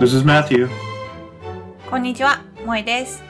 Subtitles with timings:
[0.00, 0.68] This is Matthew.
[1.90, 3.22] こんにちは、萌えです。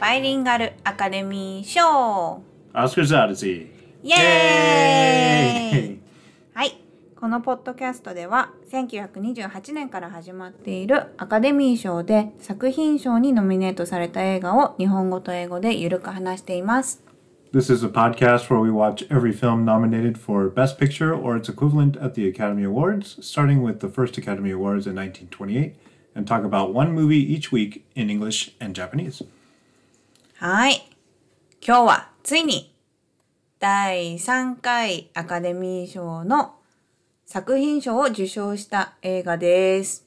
[0.00, 2.42] バイリンガルアカデミー賞
[2.74, 3.68] Oscar's Odyssey.
[4.02, 6.00] イエーイ!
[6.54, 6.76] はい。
[7.14, 17.00] このポッドキャストでは1928年から始まっているアカデミー賞で作品賞にノミネートされた映画を日本語と英語でゆるく話しています。
[17.52, 21.96] This is a podcast where we watch every film nominated for Best Picture or its equivalent
[22.02, 25.76] at the Academy Awards, starting with the first Academy Awards in 1928,
[26.15, 29.25] and talk about one movie each week in English and Japanese.
[30.35, 30.87] はい。
[31.65, 32.73] 今日はついに
[33.59, 36.55] 第3回アカデミー賞の
[37.25, 40.05] 作品賞を受賞した映画です。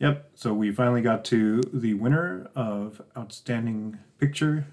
[0.00, 4.64] Yep, so we finally got to the winner of Outstanding Picture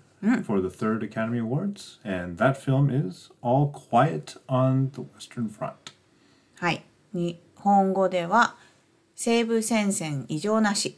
[0.44, 5.94] for the third Academy Awards, and that film is All Quiet on the Western Front.
[6.56, 6.84] はい。
[7.14, 8.56] 日本語では
[9.17, 10.97] 西部戦線異常なし。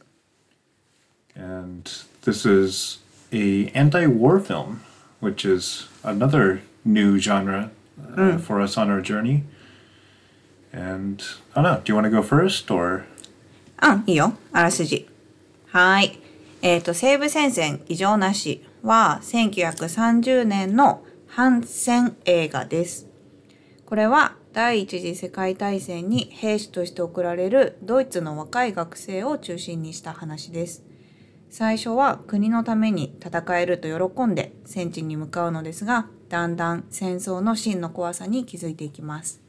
[1.35, 1.89] And
[2.23, 2.99] this is
[3.31, 4.81] a anti-war film,
[5.21, 7.71] which is another new genre
[8.17, 9.43] uh, for us on our journey.
[10.73, 11.23] And
[11.55, 11.81] I don't know.
[11.81, 13.05] Do you want to go first, or
[13.81, 14.33] うん、いいよ。
[14.51, 15.07] あらすじ。
[15.67, 16.19] はい。
[16.61, 23.07] えっ、と、西部戦線異常なしは1930年の反戦映画です。
[23.85, 30.83] これは第一次世界大戦に兵士として送られるドイツの若い学生を中心にした話です。
[31.49, 39.41] 最初は国のために戦えると喜んで戦地に向かうのですが、だんだん戦争の真の怖さに気づいていきます。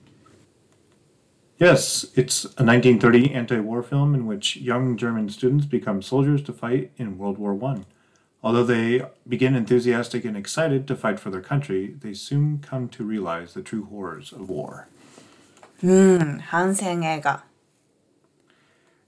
[1.60, 6.90] yes, it's a 1930 anti-war film in which young German students become soldiers to fight
[6.96, 7.84] in World War One.
[8.41, 13.03] Although they begin enthusiastic and excited to fight for their country, they soon come to
[13.03, 14.87] realize the true horrors of war.
[15.83, 17.43] うん、反戦映画。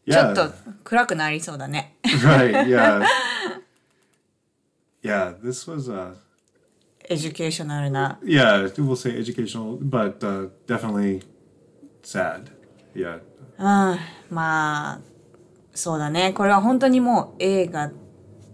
[0.10, 0.32] ちょ Yeah.
[0.32, 0.54] っと
[0.84, 1.96] 暗くなりそうだね。
[2.04, 3.06] right yeah
[5.04, 6.16] yeah this was uh
[7.10, 8.18] エデュケーショナルな。
[8.24, 11.22] yeah we'll say educational but uh definitely
[12.04, 12.46] sad
[12.96, 13.20] yeah
[13.60, 14.00] うん、
[14.34, 15.00] まあ、
[15.74, 16.32] そうだね。
[16.34, 17.92] これは本当にもう映画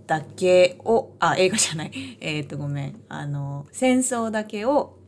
[0.09, 1.93] だけを、あ、映画じゃない。
[2.21, 3.01] えっ、と、ごめん。
[3.11, 4.99] あの、戦争だけを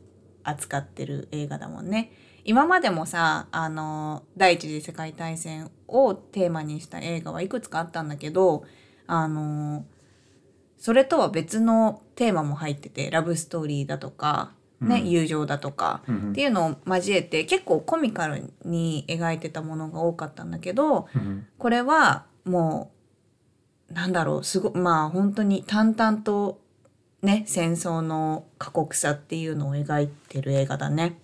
[0.43, 2.11] 扱ってる映画だもんね。
[2.45, 8.63] 今までもさ、あの、第一次世界大戦をテーマにした映画はいくつかあったんだけど、
[9.07, 9.85] あの、
[10.77, 21.07] それとは別のテーマも入ってて、ラブストーリーだとか、ね、友情だとか、っていうのを交えて結構コミカルに描いてたものが多かったんだけど、
[21.57, 23.00] これはもう、
[23.93, 26.59] なんだろう、すご、まあ本当に淡々と
[27.21, 31.17] ね、戦争の過酷さっていうのを描いてる映画だね。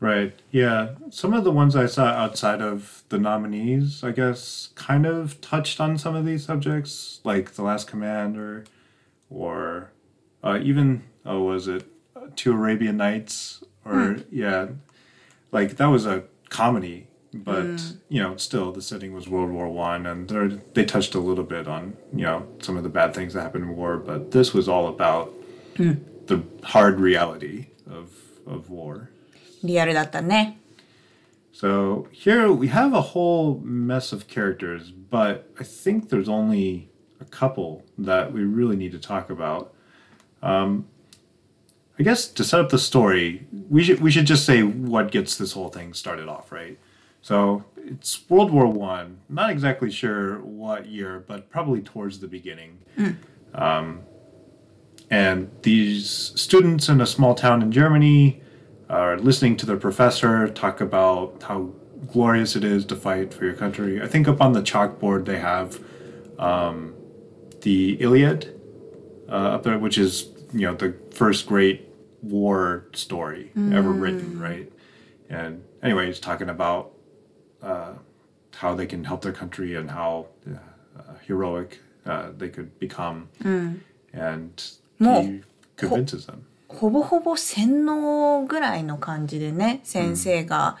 [0.00, 5.04] right yeah some of the ones i saw outside of the nominees i guess kind
[5.04, 8.64] of touched on some of these subjects like the last commander
[9.28, 9.90] or
[10.44, 14.68] uh, even oh was it uh, two arabian nights or yeah
[15.50, 20.05] like that was a comedy but you know still the setting was world war one
[20.05, 23.33] and they're- they touched a little bit on you know some of the bad things
[23.33, 25.33] that happened in war but this was all about
[26.27, 28.11] the hard reality of
[28.45, 29.09] of war
[29.63, 30.59] リアルだったね。
[31.51, 36.89] so here we have a whole mess of characters but i think there's only
[37.21, 39.71] a couple that we really need to talk about
[40.41, 40.85] um,
[41.97, 45.37] I guess to set up the story, we should we should just say what gets
[45.37, 46.77] this whole thing started off, right?
[47.22, 49.18] So it's World War One.
[49.28, 52.78] Not exactly sure what year, but probably towards the beginning.
[53.54, 54.00] Um,
[55.10, 58.42] and these students in a small town in Germany
[58.90, 61.70] are listening to their professor talk about how
[62.12, 64.02] glorious it is to fight for your country.
[64.02, 65.80] I think up on the chalkboard they have
[66.38, 66.94] um,
[67.62, 68.54] the Iliad
[69.28, 71.88] uh, up there, which is you know the first great
[72.22, 74.70] war story ever written, right?
[75.28, 76.92] And anyway, he's talking about
[77.62, 77.92] uh,
[78.52, 80.54] how they can help their country and how uh,
[80.98, 83.28] uh, heroic uh, they could become,
[84.12, 84.50] and
[84.98, 85.42] he
[85.76, 86.44] convinces them.
[86.68, 90.76] ほぼほぼ洗脳ぐらいの感じでね、先生が、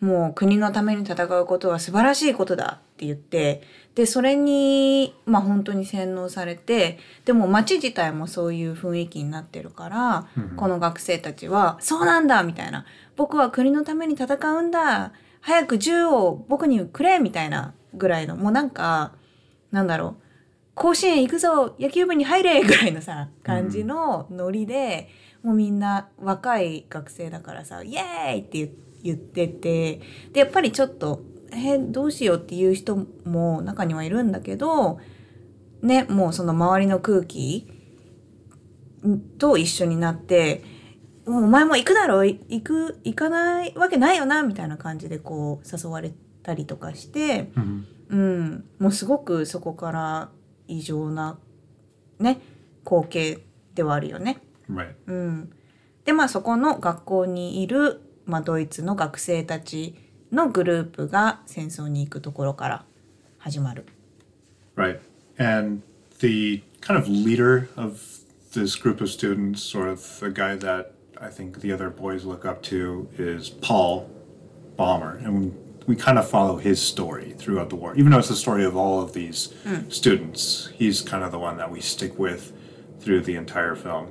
[0.00, 3.62] もう国のために戦うことは素晴らしいことだって言って、
[3.94, 10.26] で、それに、まあ本当に洗脳されて、でも街自体もそういう雰囲気になってるから、
[10.56, 12.84] この学生たちは、そうなんだみたいな。
[13.16, 15.12] 僕は国のために戦うんだ
[15.42, 19.12] 早く銃を僕にくれみたいなぐらいの、もうなんか、
[19.70, 20.22] なんだろう。
[20.74, 25.10] 甲子園行くぞ野球部に入れぐらいのさ感じのノリで、
[25.42, 28.72] もうみんな若い学生だからさイエーイって
[29.02, 30.00] 言ってて
[30.32, 31.22] でやっぱりちょっと
[31.52, 35.00] えどうしようっていう人も中にはいるんだけど
[35.82, 37.68] ねもうその周りの空気
[39.38, 40.62] と一緒になって
[41.26, 47.84] 「もうお前も行くだろ行く行かないわけないよな」みたいな感じでこう誘われたりとかして、Mhm.
[48.12, 50.28] うん、もうすごくそこから
[50.68, 51.38] 異常な
[52.18, 52.40] ね
[52.84, 53.38] 光景
[53.74, 54.42] ではあるよね。
[54.70, 54.92] Right.
[55.06, 55.52] うん、
[56.04, 59.94] でまあそこの学校にいる、まあ、ドイツの学生たち
[60.30, 62.84] のグループが戦争に行くところから
[63.38, 63.86] 始まる。
[64.76, 65.00] Right.
[65.38, 65.82] And
[66.20, 67.98] the kind of leader of
[68.52, 70.92] this group of students, or the guy that
[71.22, 74.10] I think the other boys look up to, is Paul
[74.76, 75.24] Bäumer.
[75.24, 77.94] And we kind of follow his story throughout the war.
[77.94, 79.88] Even though it's the story of all of these hmm.
[79.88, 82.52] students, he's kind of the one that we stick with
[83.00, 84.10] through the entire film.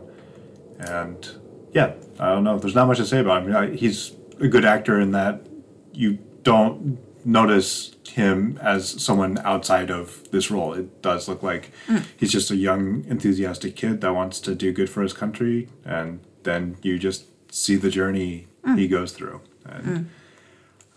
[0.80, 1.30] And
[1.74, 2.58] yeah, I don't know.
[2.58, 3.56] There's not much to say about him.
[3.56, 5.46] I- He's a good actor in that
[5.92, 10.74] you don't notice him as someone outside of this role.
[10.74, 12.00] It does look like hmm.
[12.16, 16.22] he's just a young, enthusiastic kid that wants to do good for his country, and
[16.44, 19.42] then you just see the journey he goes through.
[19.66, 20.10] And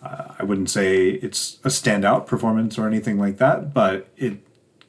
[0.02, 4.38] uh, I wouldn't say it's a standout performance or anything like that, but it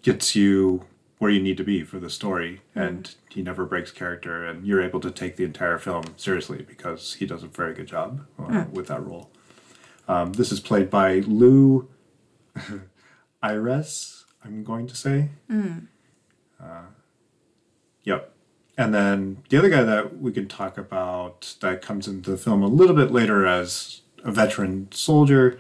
[0.02, 0.86] gets you
[1.18, 4.82] where you need to be for the story, and he never breaks character, and you're
[4.82, 8.66] able to take the entire film seriously because he does a very good job uh,
[8.72, 9.30] with that role.
[10.08, 11.88] Um, this is played by Lew
[13.44, 15.30] Ayres, I'm going to say.
[16.62, 16.82] Uh,
[18.04, 18.35] yep.
[18.78, 22.62] And then the other guy that we can talk about that comes into the film
[22.62, 25.60] a little bit later as a veteran soldier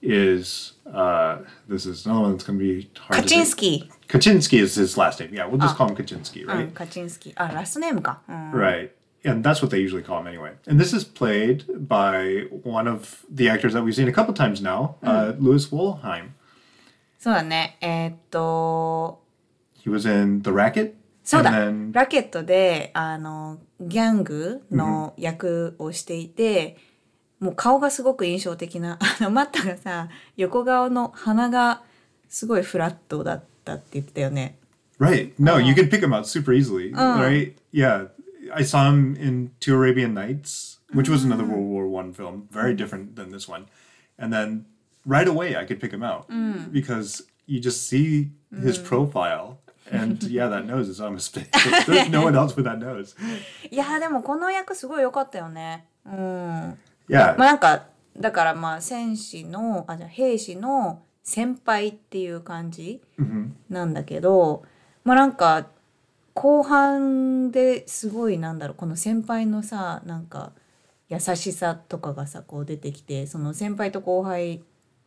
[0.00, 3.24] is uh, this is another one that's going to be hard.
[3.24, 3.90] Kaczynski.
[4.08, 5.34] Kaczynski is his last name.
[5.34, 5.78] Yeah, we'll just ah.
[5.78, 6.66] call him Kaczynski, ah, right?
[6.66, 7.32] Um, Kaczynski.
[7.36, 8.20] Ah, last name ka.
[8.28, 8.52] Mm.
[8.52, 8.92] Right.
[9.24, 10.52] And that's what they usually call him anyway.
[10.66, 14.60] And this is played by one of the actors that we've seen a couple times
[14.60, 15.40] now, uh, mm.
[15.40, 16.32] Louis Wolheim.
[17.18, 18.10] So, eh,
[19.78, 20.94] He was in The Racket.
[21.24, 21.72] そうだ。
[21.92, 26.76] ラケットで、あの、ギャングの役をしていて、
[27.40, 31.82] もう顔がすごく印象的な、あの、マッタがさ、横顔の鼻が
[32.28, 34.58] すごいフラットだったって言ってたよね。
[34.98, 35.32] right.
[35.38, 37.54] No, you can pick him out super easily, right?
[37.72, 38.08] Yeah.
[38.52, 42.74] I saw him in Two Arabian Nights, which was another World War One film, very
[42.74, 43.66] different than this one.
[44.18, 44.66] And then
[45.06, 46.28] right away, I could pick him out
[46.70, 48.30] because you just see
[48.62, 49.58] his profile.
[49.92, 51.00] And yeah, that nose is.
[51.86, 53.14] There's no one else with that nose.
[53.70, 55.86] いやーでもこの役すごい良かったよね。
[56.06, 56.78] うん。
[57.08, 57.36] Yeah.
[57.36, 57.86] まあなんか
[58.16, 63.00] だからまあ戦士のあじゃあ兵士の先輩っていう感じ
[63.68, 64.62] なんだけど、
[65.04, 65.66] まあなんか
[66.34, 70.52] 後半ですごいなんだろうこの先輩のさなんか
[71.08, 74.60] 優しさとかがさこう出てきてその先輩と後輩っ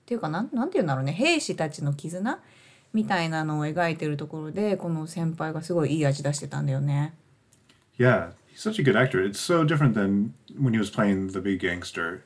[0.05, 2.39] ていうかなんなんていうんだろうね兵士たちの絆
[2.97, 7.13] みたいなのを描いてるところでこの先輩がすごいいい味出してたんだよね。
[7.99, 9.23] Yeah, he's such a good actor.
[9.23, 12.21] It's so different than when he was playing the big gangster.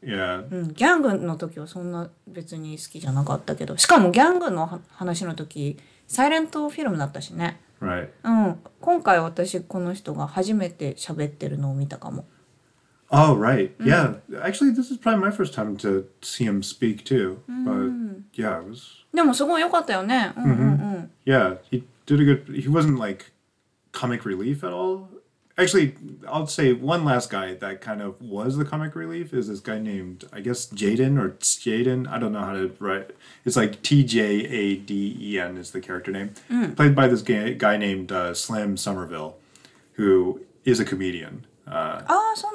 [0.00, 5.76] Yeah, うん、ギャングの時はそんな別に好きじゃなかったけどしかもギャングのは話の時
[6.06, 8.10] サイレントフィルムだったしね、right.
[8.22, 12.26] うん、今回私この人が初めて喋ってるのを見たかも
[13.12, 13.86] Oh right, mm.
[13.86, 14.40] yeah.
[14.40, 17.42] Actually, this is probably my first time to see him speak too.
[17.48, 17.64] Mm.
[17.66, 19.04] But yeah, it was.
[21.24, 22.48] Yeah, he did a good.
[22.48, 23.32] He wasn't like
[23.92, 25.10] comic relief at all.
[25.58, 25.94] Actually,
[26.26, 29.78] I'll say one last guy that kind of was the comic relief is this guy
[29.78, 32.08] named I guess Jaden or Jaden.
[32.08, 33.10] I don't know how to write.
[33.44, 36.30] It's like T J A D E N is the character name.
[36.50, 36.74] Mm.
[36.74, 39.36] Played by this guy, guy named uh, Slim Summerville,
[39.92, 41.44] who is a comedian.
[41.72, 42.48] Uh, oh, so.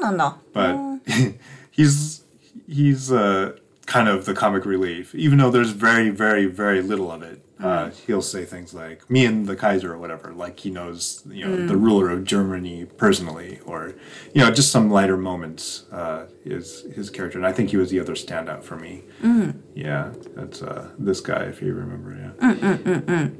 [0.53, 0.99] But oh.
[1.71, 2.23] he's
[2.67, 3.57] he's uh,
[3.87, 7.43] kind of the comic relief, even though there's very, very, very little of it.
[7.59, 8.05] Uh, mm-hmm.
[8.05, 11.57] he'll say things like "me and the Kaiser" or whatever, like he knows you know
[11.57, 11.67] mm.
[11.67, 13.95] the ruler of Germany personally, or
[14.31, 17.89] you know just some lighter moments uh, is his character, and I think he was
[17.89, 19.05] the other standout for me.
[19.23, 19.59] Mm.
[19.73, 22.11] Yeah, that's uh, this guy if you remember.
[22.13, 22.47] Yeah.
[22.47, 23.35] Mm, mm, mm, mm.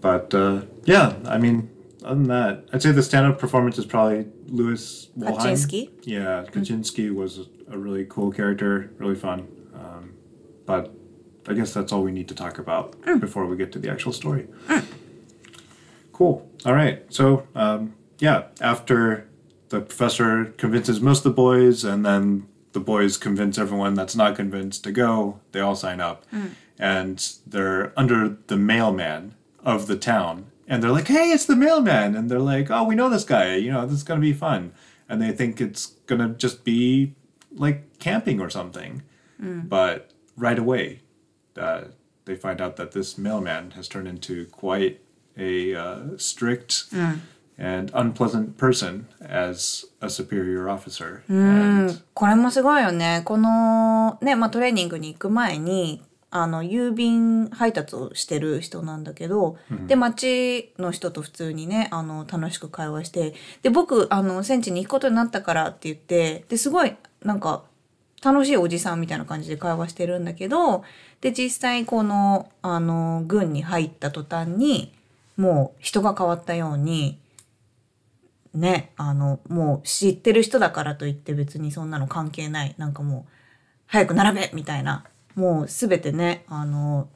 [0.00, 1.73] but uh, yeah, I mean,
[2.04, 5.36] other than that, I'd say the stand-up performance is probably Louis Wolheim.
[5.36, 5.90] Kaczynski?
[6.02, 9.48] Yeah, Kaczynski was a really cool character, really fun.
[9.74, 10.14] Um,
[10.66, 10.94] but
[11.48, 14.12] I guess that's all we need to talk about before we get to the actual
[14.12, 14.48] story.
[16.12, 16.48] Cool.
[16.64, 17.02] All right.
[17.12, 19.28] So um, yeah, after
[19.70, 24.36] the professor convinces most of the boys, and then the boys convince everyone that's not
[24.36, 26.24] convinced to go, they all sign up,
[26.78, 29.34] and they're under the mailman
[29.64, 32.95] of the town, and they're like, "Hey, it's the mailman," and they're like, "Oh, we
[32.95, 33.55] know this guy.
[33.55, 34.71] You know, this is gonna be fun,"
[35.07, 37.13] and they think it's gonna just be
[37.55, 39.01] like camping or something,
[39.69, 41.01] but right away,
[41.57, 41.81] uh,
[42.25, 45.01] they find out that this mailman has turned into quite
[45.37, 46.85] a uh, strict
[47.57, 51.23] and unpleasant person as a superior officer.
[51.27, 53.21] And これもすごいよね。
[53.25, 56.01] このね、まあトレーニングに行く前に、
[56.36, 67.62] あの、郵便配達をしてる人なんだけど、で、街の人と普通にね、あの、楽しく会話して、で、僕、あの、戦地に行くことになったからって言って、で、すごい、なんか、
[68.20, 70.82] 楽しいおじさんみたいな感じで会話してるんだけど、
[71.20, 74.92] で、実際この、あの、軍に入った途端に、
[75.36, 77.16] もう人が変わったように、
[78.54, 82.74] ね、あの、もう知ってる人だからといって別にそんなの関係ない。
[82.76, 83.30] なんかもう、
[83.86, 85.04] 早く並べみたいな。
[85.34, 87.08] もうすべてね、あの、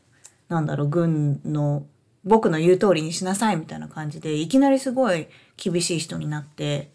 [0.49, 1.87] なんだろう、軍の、
[2.25, 6.91] 僕の言う通りにしなさいみたいな感じで、いきなりすごい厳しい人になって、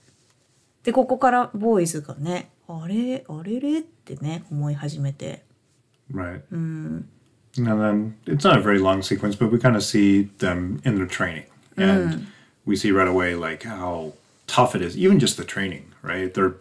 [0.83, 5.43] で、ここからボーイズがね、あれ、あれれってね、思い始めて。
[6.13, 6.41] Right.
[6.51, 7.05] And
[7.55, 11.07] then it's not a very long sequence, but we kind of see them in their
[11.07, 11.45] training.
[11.77, 12.27] And
[12.65, 14.13] we see right away like how
[14.47, 16.33] tough it is, even just the training, right?
[16.33, 16.55] They're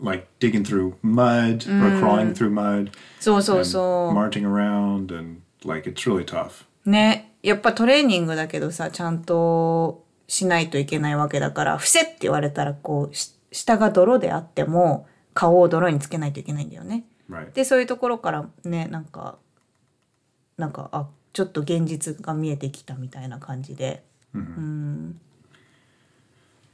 [0.00, 4.16] like digging through mud or crawling through mud そうそうそう。
[4.16, 6.66] marching around and like it's really tough.
[6.84, 17.04] ね、やっぱトレーニングだけどさ、ちゃんとしないといけないわけだから、伏せって言われたら、こう、し下が泥であっても、顔を泥につけないといけないんだよね。
[17.30, 17.52] Right.
[17.52, 19.38] で、そういうところからね、なんか、
[20.56, 24.04] なんか、あ、ちょっと現実が見えてきたみたいな感じで。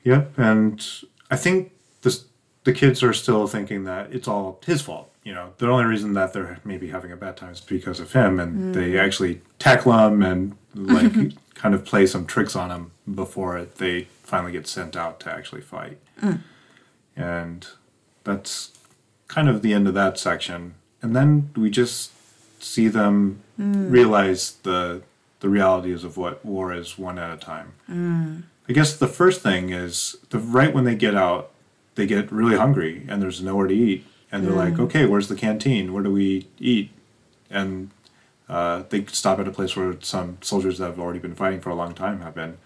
[0.04, 0.82] Yep, and
[1.28, 1.70] I think
[2.02, 2.26] this
[2.64, 5.10] the kids are still thinking that it's all his fault.
[5.24, 8.12] You know, the only reason that they're maybe having a bad time is because of
[8.12, 8.74] him, and mm.
[8.74, 14.08] they actually tackle him and like kind of play some tricks on him before they
[14.22, 15.98] finally get sent out to actually fight.
[16.20, 16.40] Mm.
[17.16, 17.66] And
[18.24, 18.72] that's
[19.28, 20.74] kind of the end of that section.
[21.00, 22.12] And then we just
[22.62, 23.90] see them mm.
[23.90, 25.02] realize the
[25.40, 27.72] the realities of what war is one at a time.
[28.68, 31.50] I guess the first thing is the right when they get out,
[31.95, 35.35] they get really hungry and there's nowhere to eat, and they're like, "Okay, where's the
[35.35, 35.93] canteen?
[35.93, 36.91] Where do we eat?"
[37.49, 37.91] And
[38.49, 41.69] uh, they stop at a place where some soldiers that have already been fighting for
[41.69, 42.57] a long time have been,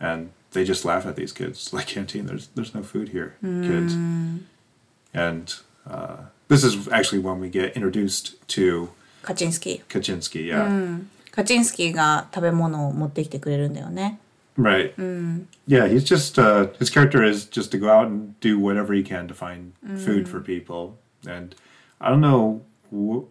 [0.00, 2.26] and they just laugh at these kids like, "Canteen?
[2.26, 3.94] There's there's no food here, kids."
[5.14, 5.54] And
[5.88, 6.16] uh,
[6.48, 8.88] this is actually when we get introduced to
[9.22, 9.86] カチンスキー。
[9.88, 10.46] Kaczynski.
[10.46, 11.04] Yeah.
[11.32, 14.20] カチンスキーが食べ物を持ってきてくれるんだよね。
[14.57, 14.95] Right.
[14.97, 15.45] Mm.
[15.65, 19.03] Yeah, he's just uh, his character is just to go out and do whatever he
[19.03, 19.99] can to find mm.
[19.99, 21.55] food for people, and
[22.01, 22.61] I don't know
[22.93, 23.23] wh-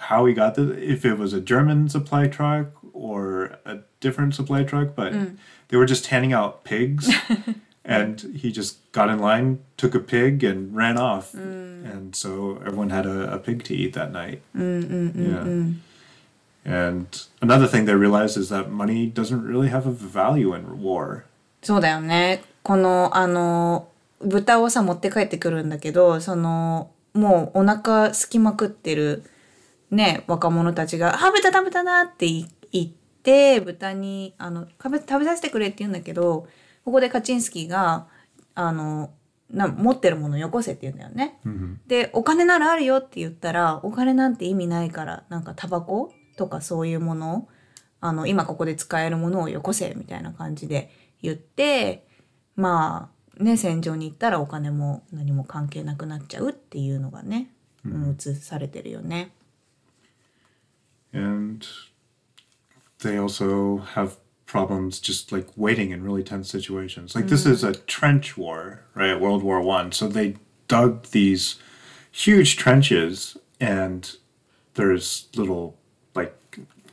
[0.00, 0.76] how he got this.
[0.78, 5.36] If it was a German supply truck or a different supply truck, but mm.
[5.68, 7.08] they were just handing out pigs,
[7.84, 12.90] and he just got in line, took a pig, and ran off, and so everyone
[12.90, 14.42] had a, a pig to eat that night.
[14.54, 15.66] yeah.
[16.64, 17.06] And
[17.40, 21.24] another thing they realized is that money doesn't really have a value in war.
[21.62, 22.42] そうだよね。
[22.62, 23.88] この、あの、
[24.20, 29.24] 豚をさ、持って帰ってくるんだけど、その、もうお腹すきまくってる、
[29.90, 32.86] ね、若者たちが、あ、豚だ豚だって言言っ
[33.22, 36.46] て、豚に、あの、食べ食べさせてくれって言うんだけど、
[36.84, 38.06] ここでカチンスキーが、
[38.54, 39.10] あの、
[39.50, 41.38] な持ってるものよこせって言うんだよね。
[41.86, 47.48] で、お金ならあるよって言ったら、お金なんて意味ないから、なんかタバコとかそういうものを
[48.00, 50.90] あの、今ここで使えるものをよこせみたいな感じで
[51.20, 52.06] 言って、
[52.54, 57.50] まあ、ね、戦場に行ったらお金も何も関係なくなっちゃうっていうのがね、
[57.84, 59.32] うん、映されてるよね。
[61.12, 61.66] and
[62.98, 67.72] they also have problems just like waiting in really tense situations like this is a
[67.72, 70.36] trench war right world war one so they
[70.68, 71.56] dug these
[72.12, 74.16] huge trenches and
[74.74, 75.77] there's little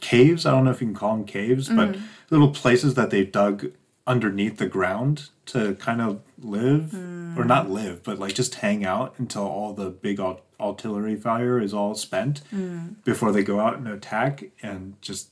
[0.05, 0.45] caves.
[0.45, 1.77] I don't know if you can call them caves, mm-hmm.
[1.77, 1.97] but
[2.29, 3.71] little places that they dug
[4.05, 7.35] underneath the ground to kind of live mm.
[7.35, 10.19] or not live, but like just hang out until all the big
[10.59, 12.93] artillery fire is all spent mm.
[13.03, 15.29] before they go out and attack and just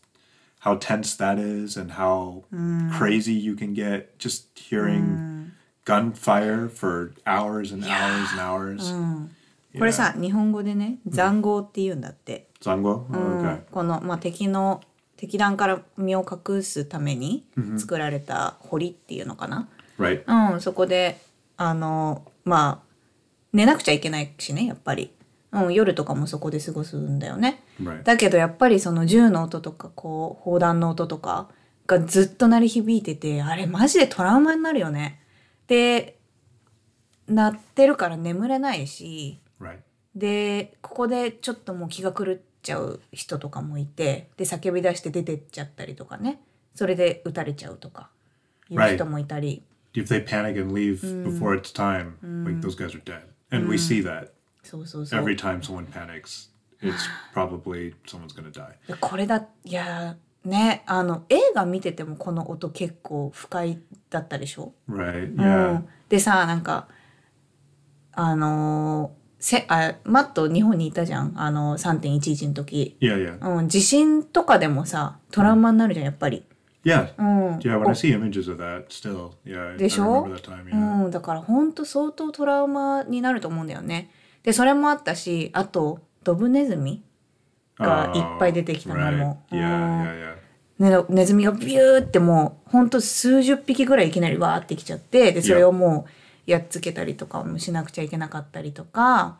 [0.61, 2.91] how tense that is and how mm.
[2.97, 5.51] crazy you can get just hearing mm.
[5.85, 8.05] gunfire for hours and yeah.
[8.05, 8.91] hours and hours.
[8.91, 9.29] Mm.
[9.77, 12.47] これさ、日本語でね、塹壕って言うんだって。
[12.63, 14.81] Zango oh, okay この、まあ、敵の、
[15.17, 17.45] 敵弾から身を隠すために
[17.77, 19.67] 作られた堀っていうのかな
[19.99, 21.19] ？right うん、そこで、
[21.57, 22.93] あの、まあ、
[23.51, 25.11] 寝なくちゃいけないしね、やっぱり。
[25.51, 27.63] うん、夜とかもそこで過ごすんだよね。
[27.81, 31.49] right だけどやっぱりその銃の音とか、こう、砲弾の音とか
[31.85, 35.19] がずっと鳴り響いてて、あれマジでトラウマになるよね。
[35.67, 36.17] で、
[37.27, 39.77] 鳴ってるから眠れないし、right
[40.15, 46.41] でここでちょっともう気が狂っちゃう人とかもいてで叫び出して出てっちゃったりとかね
[46.73, 48.09] それで撃たれちゃうとか
[48.69, 49.61] いう人もいたり、
[49.93, 52.13] If they panic and leave before it's time,
[52.45, 53.25] like those guys are dead.
[53.51, 54.31] And we see that
[55.11, 56.49] every time someone panics.
[56.81, 58.75] It's probably someone's gonna die.
[58.87, 63.79] でこれだいやねあの映画見ててもこの音結構不快
[64.09, 65.33] だったでしょ Right.
[65.33, 65.73] う Yeah.
[65.75, 66.87] ん、でさなんか
[68.13, 73.37] あのーせあマット日本にいたじゃんあの3.11の時、Yeah.
[73.37, 73.57] Yeah.
[73.57, 76.45] うん、地震とかでもさトラウマになるじゃんやっぱり、
[76.85, 77.09] Yeah.
[77.17, 77.77] うん、Yeah.
[77.77, 80.63] When I see images of that, still, yeah, I, I でしょ remember that time.
[80.69, 81.03] Yeah.
[81.03, 84.11] うん、だからほんと相当トラウマになると思うんだよね
[84.43, 87.03] でそれもあったしあとドブネズミ
[87.77, 89.17] がいっぱい出てきたの right.
[89.17, 89.57] も、Yeah.
[89.57, 90.37] うん Yeah.
[90.79, 90.99] Yeah.
[91.01, 99.37] ね、ネズミがビューってもうほんと数十匹ぐらいいきなりわーってきちゃってでそれをもうやっつけたりとかもしなくちゃいけなかったりとか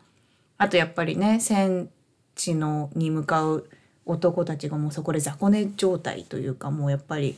[0.58, 1.90] あとやっぱりね戦
[2.34, 3.68] 地のに向かう
[4.06, 7.36] 男たちがもうそこで雑魚寝状態というかもうやっぱり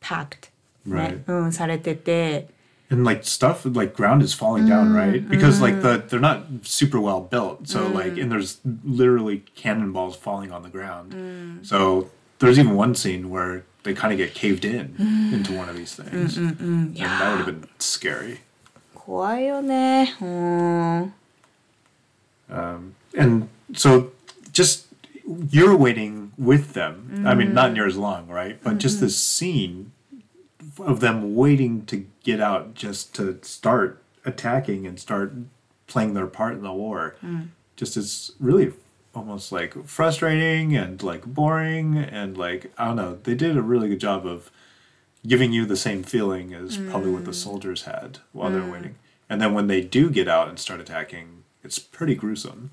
[0.00, 0.48] パクト、
[0.86, 2.48] ねうん、されてて
[2.90, 6.98] and like stuff like ground is falling down right because like the they're not super
[6.98, 11.12] well built so like and there's literally cannonballs falling on the ground
[11.62, 14.94] so there's even one scene where they kind of get caved in
[15.34, 18.40] into one of these things and that would have been scary
[19.07, 21.13] 怖いよねうん。
[23.15, 24.11] and so
[24.51, 24.87] just
[25.49, 29.91] you're waiting with them i mean not near as long right but just this scene
[30.79, 35.33] of them waiting to get out just to start attacking and start
[35.87, 37.15] playing their part in the war
[37.75, 38.73] just is really
[39.15, 43.87] almost like frustrating and like boring and like i don't know they did a really
[43.87, 44.51] good job of
[45.25, 48.95] giving you the same feeling as probably what the soldiers had while they're waiting
[49.29, 52.71] and then when they do get out and start attacking it's pretty gruesome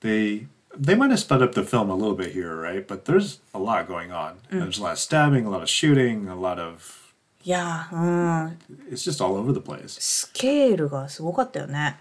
[0.00, 2.86] they they might have sped up the film a little bit here, right?
[2.86, 4.38] But there's a lot going on.
[4.50, 7.00] There's a lot of stabbing, a lot of shooting, a lot of
[7.46, 8.58] いやうん。
[8.90, 10.00] it's just all over the place.
[10.00, 11.98] スケールがすごかったよね。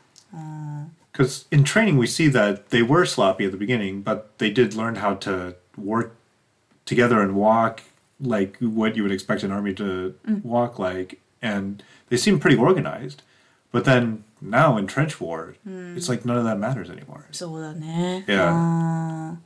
[1.11, 4.75] Because in training we see that they were sloppy at the beginning, but they did
[4.75, 6.15] learn how to work
[6.85, 7.81] together and walk
[8.21, 13.21] like what you would expect an army to walk like, and they seem pretty organized.
[13.71, 17.25] But then now in trench war, it's like none of that matters anymore.
[17.31, 18.23] そうだね。
[18.27, 18.51] Yeah.
[18.51, 19.43] うん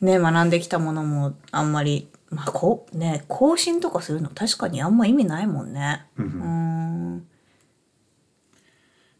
[0.00, 6.04] ね学んできたものもあんまり、まあこうね更新とかするの確かにあんま意味ないもんね。
[6.16, 7.26] うん。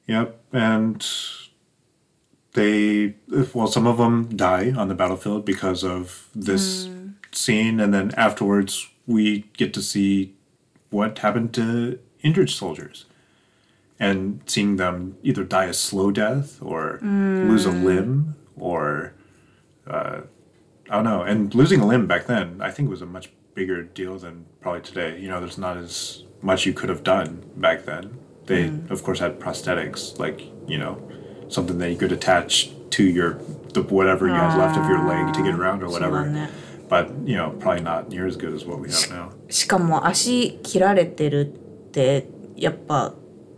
[0.07, 1.05] Yep, and
[2.53, 3.15] they
[3.55, 6.89] well, some of them die on the battlefield because of this
[7.32, 10.36] scene, and then afterwards we get to see
[10.90, 13.06] what happened to injured soldiers
[14.00, 17.48] and seeing them either die a slow death or mm.
[17.50, 19.14] lose a limb or
[19.88, 20.22] uh,
[20.90, 21.22] I don't know.
[21.22, 24.82] And losing a limb back then, I think, was a much bigger deal than probably
[24.82, 25.20] today.
[25.20, 28.18] You know, there's not as much you could have done back then.
[28.46, 28.90] They, mm.
[28.90, 31.02] of course, had prosthetics, like you know,
[31.50, 33.34] something that you could attach to your
[33.74, 36.50] the whatever you uh, had left of your leg to get around or whatever.
[36.90, 37.02] ね。
[37.04, 39.30] But you know, probably not near as good as what we have now.
[39.50, 41.54] しかも足切られてる
[41.88, 43.14] ってやっぱ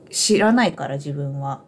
[0.09, 1.63] 知らないから自分は。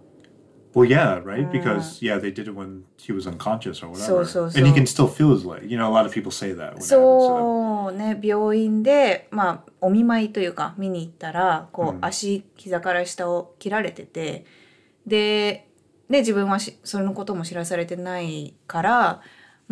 [0.75, 1.51] Well, yeah, right.
[1.51, 4.87] Because yeah, they did it when he was unconscious or whatever, so, and he can
[4.87, 5.69] still feel his leg.
[5.69, 6.73] You know, a lot of people say that.
[6.73, 7.63] When it happens to them.
[7.83, 14.45] そうね病院でまあお見舞いというか見に行ったらこう、足膝から下を切られてて
[15.05, 15.67] で
[16.09, 19.21] で自分はしそれのことも知らされてないから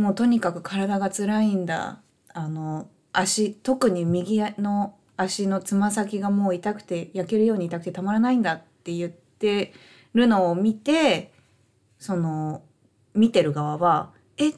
[0.02, 2.00] もうとにかく体が辛いんだ
[2.34, 9.74] あの足特に右の足のつま先がもう痛くて焼けるように痛くてたまらないんだって言って
[10.14, 11.32] るのを見て
[12.00, 12.64] その
[13.14, 14.56] 見てる側はえっ？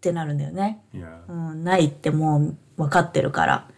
[0.00, 0.80] てなるんだよね。
[0.94, 1.28] Yeah.
[1.28, 3.68] うん、ないってもう分かってるから、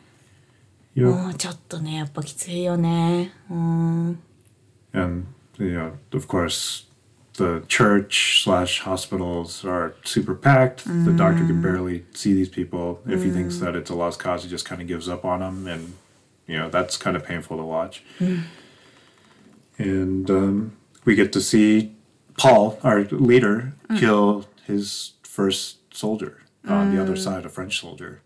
[0.97, 1.29] Yep.
[1.29, 4.23] うん、ちょっとねやっぱきついよねうん、
[4.93, 5.27] and
[5.57, 6.90] know, of course,
[7.41, 10.85] the church slash hospitals are super packed.
[10.85, 11.63] The doctor can mm.
[11.63, 13.01] barely see these people.
[13.07, 13.61] If he thinks mm.
[13.61, 15.95] that it's a lost cause, he just kind of gives up on them, and
[16.47, 18.05] you know that's kind of painful to watch.
[18.19, 18.43] Mm.
[19.79, 20.77] And um,
[21.07, 21.95] we get to see
[22.37, 28.21] Paul, our leader, kill his first soldier on the other side, a French soldier,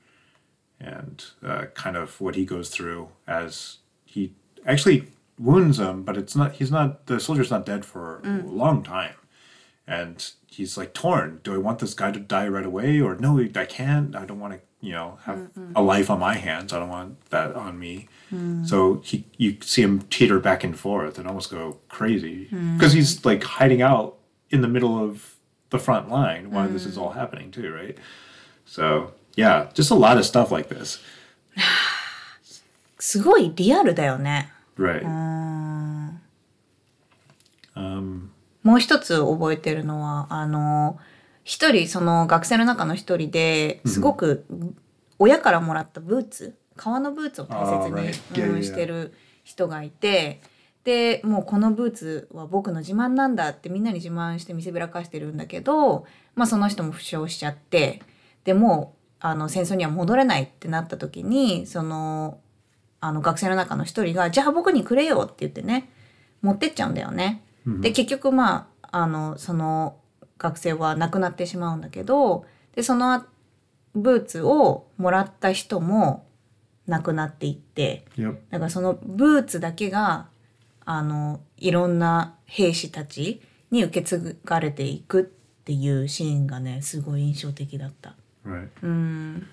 [0.81, 4.33] and uh, kind of what he goes through as he
[4.67, 5.07] actually
[5.38, 6.54] wounds him, but it's not.
[6.54, 7.06] He's not.
[7.08, 9.16] The soldier's not dead for a long time,
[9.88, 11.40] and he's like torn.
[11.44, 13.40] Do I want this guy to die right away, or no?
[13.40, 14.16] I can't.
[14.16, 14.60] I don't want to.
[14.82, 16.72] You know, have a life on my hands.
[16.72, 18.08] I don't want that on me.
[18.66, 22.48] So he, you see him teeter back and forth and almost go crazy
[22.78, 24.16] because he's like hiding out
[24.52, 25.36] in the middle of
[25.72, 27.98] the front line while this is all happening too, right?
[28.66, 31.00] So yeah, just a lot of stuff like this.
[33.00, 34.50] すごいリアルだよね。
[34.79, 35.05] Right.
[38.63, 40.99] もう一つ覚えてるのは、あの、
[41.43, 44.47] 一人、その学生の中の一人ですごく
[45.19, 48.53] 親からもらったブーツ、革のブーツを大切に、Oh, right.
[48.53, 49.13] うん.してる
[49.45, 50.41] 人がいて、
[50.85, 58.03] で、もうこのブーツは僕の自慢なんだってみんなに自慢して見せびらかしてるんだけど、まあその人も負傷しちゃって、
[58.45, 62.39] でもう、あの戦争には戻れないってなった時に、その、
[63.05, 65.91] あの学生の中の一人が、じゃあ僕にくれよって言ってね、
[66.43, 67.43] 持ってっちゃうんだよね。
[67.67, 69.97] で結局まああのその
[70.39, 72.45] 学生は亡くなってしまうんだけど
[72.77, 73.25] でその
[73.95, 76.27] ブーツをもらった人も
[76.87, 78.05] 亡くなっていって.
[78.51, 80.27] だからそのブーツだけが
[80.85, 83.41] あのいろんな兵士たち
[83.71, 85.25] に受け継がれていくっ
[85.65, 88.15] ていうシーンがねすごい印象的だった。
[88.47, 88.69] Right.
[88.83, 89.47] うん、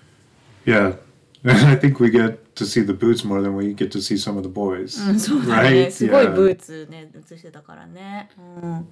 [0.66, 0.98] Yeah.
[1.44, 4.37] I think we get to see the boots more than we get to see some
[4.37, 4.97] of the boys.
[5.09, 5.91] うん、そうだね Right?
[5.91, 6.35] すごい Yeah.
[6.35, 8.29] ブーツね映してたからね。
[8.61, 8.87] うん、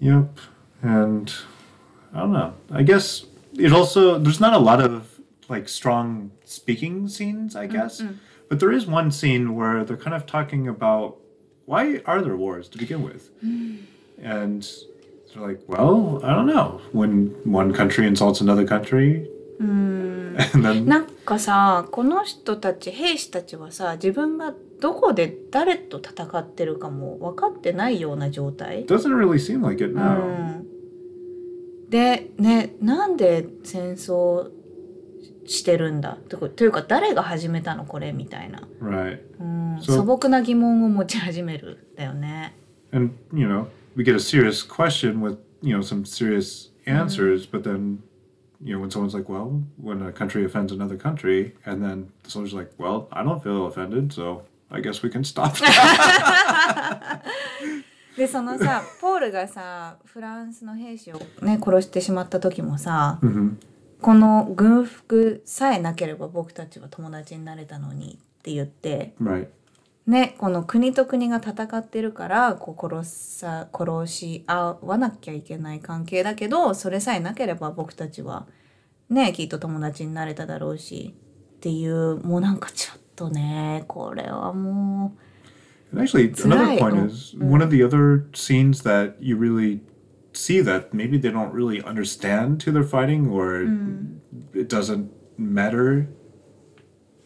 [0.00, 0.28] Yep.
[0.82, 1.32] And
[2.12, 2.52] I don't know.
[2.70, 5.02] I guess it also there's not a lot of
[5.48, 8.02] like strong speaking scenes, I guess.
[8.48, 11.16] But there is one scene where they're kind of talking about
[11.66, 13.30] why are there wars to begin with?
[14.22, 14.66] And
[15.34, 16.80] they're like, well, I don't know.
[16.92, 19.28] When one country insults another country,
[19.61, 30.59] and then なんかさこの人たち兵士たちはさ自分がどこで誰と戦ってるかも分かってないような状態 doesn't really seem like it う now.
[30.59, 30.65] ん、
[31.89, 34.49] でねなんで戦争
[35.45, 39.19] してるんだというか誰が始めたのこれみたいな、Right.
[39.39, 42.55] うん、そう素朴な疑問を持ち始めるだよね。
[42.93, 47.99] and you know we get a serious question with you know some serious answers but then
[48.63, 52.29] you know when someone's like well when a country offends another country and then the
[52.29, 57.21] soldier's like well i don't feel offended so i guess we can stop that
[58.17, 63.55] でそのさポールがさフランスの兵士をね殺してしまった時もさ、Mhm.
[64.01, 69.47] この軍服さえなければ僕たちは友達になれたのにって言って right
[70.07, 78.47] ねこの国と国が戦ってるからこう殺さ殺し合わなきゃいけない関係だけどそれさえなければ僕たちは
[79.09, 81.13] ねきっと友達になれただろうし
[81.57, 85.15] っていうもうなんかちょっとねこれはも
[85.93, 89.81] and actually another point Oh, is one of the other scenes that you really
[90.33, 93.67] see that maybe they don't really understand who they're fighting or
[94.53, 96.07] it doesn't matter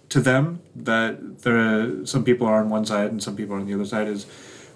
[0.09, 3.59] to them that there are, some people are on one side and some people are
[3.59, 4.25] on the other side is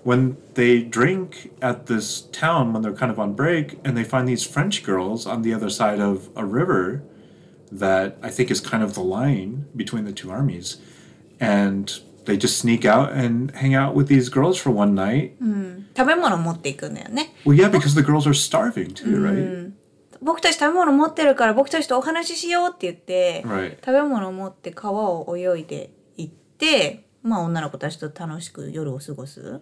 [0.03, 4.27] when they drink at this town when they're kind of on break and they find
[4.27, 7.03] these French girls on the other side of a river
[7.71, 10.77] that I think is kind of the line between the two armies.
[11.39, 15.41] And they just sneak out and hang out with these girls for one night.
[15.41, 15.85] Mm.
[17.45, 19.37] Well, yeah, because the girls are starving too, right?
[19.37, 19.68] Mm.
[20.22, 29.60] 僕たち食べ物持ってるから僕たちとお話ししようって言って、 right 食べ物を持って川を泳いで行ってまあ女の子たちと楽しく夜を過ごす。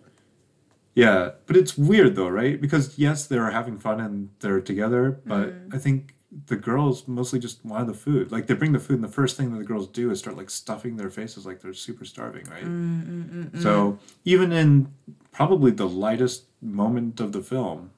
[0.95, 2.61] Yeah, but it's weird though, right?
[2.61, 6.15] Because yes, they're having fun and they're together, but I think
[6.47, 8.31] the girls mostly just wanted the food.
[8.31, 10.37] Like they bring the food, and the first thing that the girls do is start
[10.37, 13.63] like stuffing their faces like they're super starving, right?
[13.63, 14.93] So even in
[15.31, 17.93] probably the lightest moment of the film,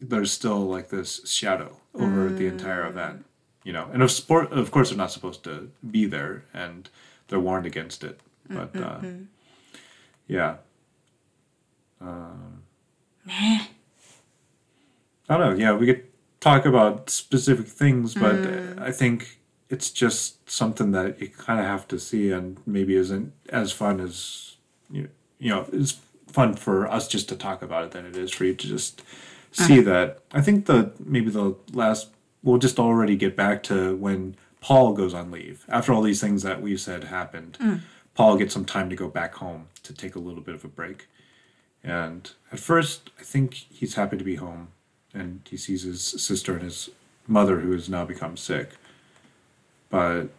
[0.00, 2.51] there's still like this shadow over the mm.
[2.51, 3.25] entire event,
[3.63, 3.89] you know.
[3.93, 6.89] And of sport, of course, they're not supposed to be there, and
[7.27, 8.19] they're warned against it.
[8.49, 9.25] Mm, but mm, uh,
[10.27, 10.55] yeah.
[12.01, 12.63] Um,
[13.25, 13.69] ね
[15.29, 15.63] I don't know.
[15.63, 16.03] Yeah, we could
[16.41, 18.35] talk about specific things, but
[18.77, 23.31] I think it's just something that you kind of have to see, and maybe isn't
[23.49, 24.57] as fun as
[24.91, 25.09] you.
[25.39, 28.43] You know, it's fun for us just to talk about it than it is for
[28.43, 29.01] you to just
[29.53, 29.89] see uh-huh.
[29.89, 30.19] that.
[30.31, 32.09] I think the maybe the last
[32.43, 36.43] we'll just already get back to when Paul goes on leave after all these things
[36.43, 37.57] that we said happened.
[37.59, 37.81] Mm.
[38.15, 40.67] Paul gets some time to go back home to take a little bit of a
[40.67, 41.07] break.
[41.83, 44.69] And at first, I think he's happy to be home
[45.13, 46.89] and he sees his sister and his
[47.27, 48.71] mother, who has now become sick.
[49.89, 50.29] But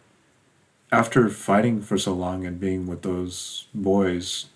[0.91, 4.47] after fighting for so long and being with those boys,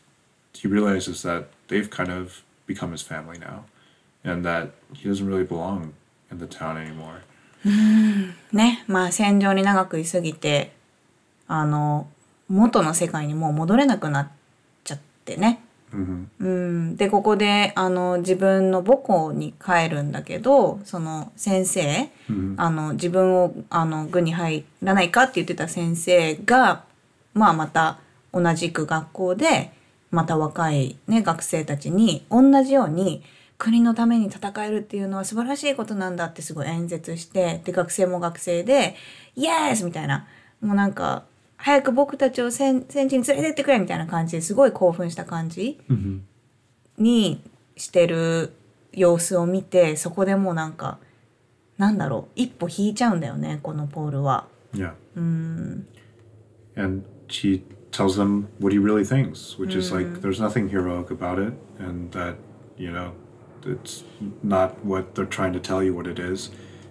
[0.54, 3.66] he realizes that they've kind of become his family now
[4.24, 5.94] and that he doesn't really belong
[6.32, 7.22] in the town anymore.
[8.54, 10.72] ねまあ戦場に長くいすぎて
[11.48, 12.08] あの
[12.48, 14.28] 元の世界にもう戻れなくなっ
[14.84, 15.62] ちゃってね。
[15.92, 22.12] うん、でここであの自分の母校に帰るんだけどその先生、
[22.58, 26.84] あの自分をあの軍に入らないかって言ってた先生が、
[27.34, 27.98] まあ、また
[28.32, 29.72] 同じく学校で
[30.12, 33.24] また若い、ね、学生たちに同じように
[33.60, 38.96] 国のために戦えるっていうのは素晴らしいことなんだってすごい演説してで学生も学生で
[39.36, 40.26] 「イエス!」みたいな
[40.62, 41.26] もうなんか
[41.58, 45.78] 早く僕たちを戦戦地に連れてってくれみたいな感じですごい興奮した感じ
[46.98, 47.44] に
[47.76, 48.54] してる
[48.94, 50.98] 様子を見てそこでもうなんか
[51.78, 54.48] なんだろう一歩引いちゃうんだよねこのポールは。
[54.74, 54.94] Yeah.
[55.16, 61.46] And she tells them what he really thinks, which is like there's nothing heroic about
[61.46, 62.36] it, and that,
[62.78, 63.12] you know,
[63.66, 64.04] it's
[64.44, 66.50] not what they're trying to tell you what it is.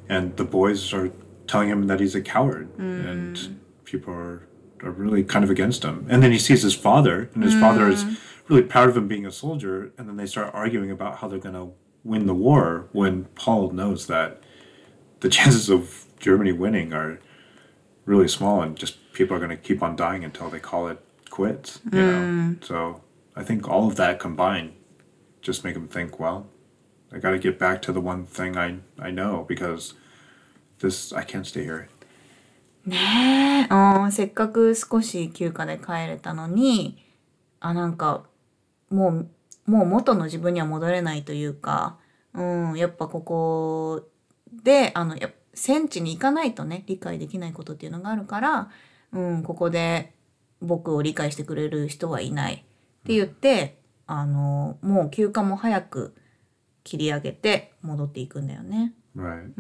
[0.09, 1.11] And the boys are
[1.47, 3.57] telling him that he's a coward, and mm.
[3.85, 4.47] people are,
[4.83, 6.07] are really kind of against him.
[6.09, 8.19] And then he sees his father, and his father is mm.
[8.49, 11.39] really proud of him being a soldier, and then they start arguing about how they're
[11.39, 11.73] going to
[12.05, 14.43] win the war when Paul knows that
[15.21, 17.21] the chances of Germany winning are
[18.09, 20.99] really small and just people are going to keep on dying until they call it
[21.29, 22.19] quits you know?
[22.19, 22.65] Mm.
[22.65, 23.03] So
[23.37, 24.73] i think all of that combined
[25.43, 26.49] just make him think well
[27.13, 29.95] i got to get back to the one thing i i know because
[30.81, 31.89] this i can't stay here.
[32.87, 37.05] ねえ、うん、せっかく少し休暇で帰れたのに
[37.61, 38.25] あなんか
[38.91, 41.99] もうもう元の自分には戻れないというか、
[42.33, 44.09] うん、やっぱここ
[44.63, 48.71] であのやっ戦地に行かないとね理解できないことっていうのがあるから、
[49.13, 50.13] うん、ここで
[50.63, 52.59] 僕を理解してくれる人はいないっ
[53.05, 56.15] て言ってあのもう休暇も早く
[56.88, 58.94] 切り上げて戻っていくんだよね。
[59.16, 59.54] right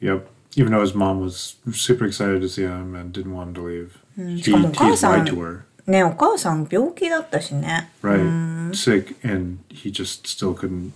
[0.00, 0.26] yep
[0.56, 3.62] even though his mom was super excited to see him and didn't want him to
[3.62, 7.90] leave he, しかもお he 母さん lied to her ねお母さん病気だったしね。
[8.02, 10.92] right sick and he just still couldn't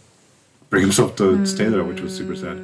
[0.69, 2.59] bring himself to stay there which was super sad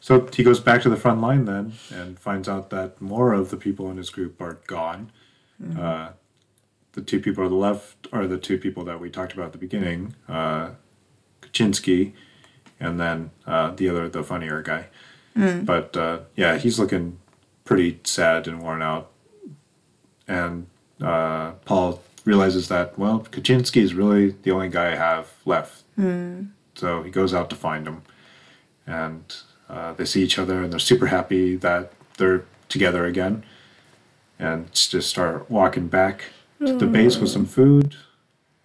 [0.00, 3.50] so he goes back to the front line then and finds out that more of
[3.50, 5.10] the people in his group are gone
[5.78, 6.10] uh,
[6.92, 9.52] the two people on the left are the two people that we talked about at
[9.52, 10.70] the beginning uh,
[11.55, 12.11] kaczynski
[12.79, 14.87] and then uh, the other the funnier guy.
[15.65, 17.17] But uh, yeah he's looking
[17.63, 19.11] pretty sad and worn out.
[20.27, 20.67] And
[21.01, 25.83] uh, Paul realizes that well, Kaczynski is really the only guy I have left.
[26.75, 28.01] So he goes out to find him,
[28.85, 29.23] and
[29.69, 33.43] uh, they see each other, and they're super happy that they're together again,
[34.39, 36.25] and just start walking back
[36.59, 37.95] to the base with some food,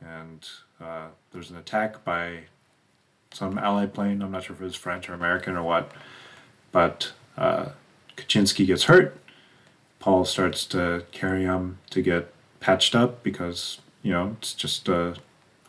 [0.00, 0.48] and
[0.80, 2.40] uh, there's an attack by
[3.31, 4.21] some allied plane.
[4.21, 5.91] I'm not sure if it was French or American or what,
[6.71, 7.69] but uh,
[8.15, 9.17] Kaczynski gets hurt.
[9.99, 15.15] Paul starts to carry him to get patched up because you know it's just uh,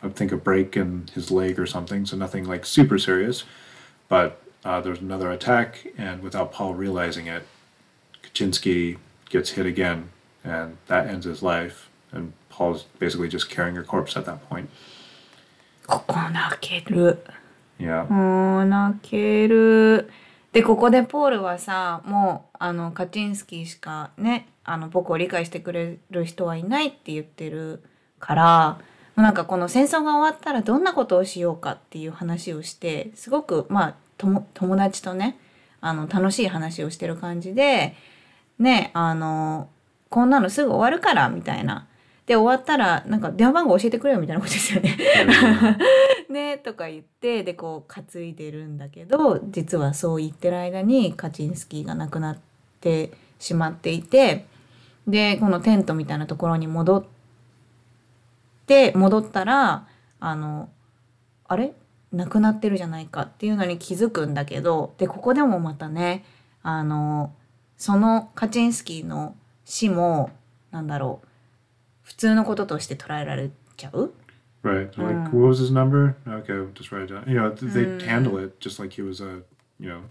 [0.01, 3.43] I think a break in his leg or something, so nothing like super serious.
[4.07, 7.43] But uh, there's another attack, and without Paul realizing it,
[8.23, 8.97] Kaczynski
[9.29, 10.09] gets hit again,
[10.43, 11.89] and that ends his life.
[12.11, 14.69] And Paul's basically just carrying a corpse at that point.
[15.87, 17.17] ここ泣ける。
[17.82, 18.10] Yeah.
[18.10, 20.10] もう泣ける。
[20.52, 27.82] でここでポールはさもうあのカチンスキーしかねあの僕を理解してくれる人はいないって言ってる
[28.20, 28.78] から
[29.16, 35.38] もうなんかこの戦争が終わったらどんなことをしようかっていう話をしてすごくまあ友達とね
[35.80, 37.94] あの楽しい話をしてる感じで
[38.58, 39.70] ねあの
[40.10, 41.88] こんなのすぐ終わるからみたいな。
[42.32, 44.96] で終わったらなんか電話番号教えてくれよみたいなことですよね。
[46.30, 52.38] ねとか言ってでこう担いでるんだけど実はそう言ってる間にカチンスキーが亡くなっ
[52.80, 54.46] てしまっていて
[55.06, 57.04] でこのテントみたいなところに戻っ
[58.64, 59.86] て戻ったら
[60.18, 60.70] あの
[61.48, 61.74] あれ？
[62.14, 66.24] 亡くなってるじゃないかっていうのに気づくんだけどでここでもまたね
[66.62, 67.34] あの
[67.76, 70.30] そのカチンスキーの死も
[70.70, 71.28] なんだろう
[72.03, 74.13] 普通のこととして捉えられちゃう
[74.63, 74.89] Right.
[74.91, 76.15] They're Like, what was his number?
[76.27, 77.23] Okay, we'll just write it down.
[77.27, 79.41] You know, th- they handle it just like he was a,
[79.79, 80.01] you know,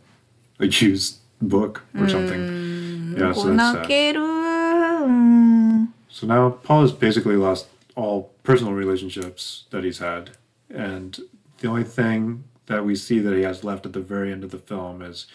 [0.60, 3.14] a used book or something.
[3.18, 3.86] Yeah, こ so う that's 泣 sad.
[3.88, 5.92] けるうん。
[6.08, 10.30] So now Paul has basically lost all personal relationships that he's had,
[10.72, 11.18] and
[11.60, 14.50] the only thing that we see that he has left at the very end of
[14.50, 15.26] the film is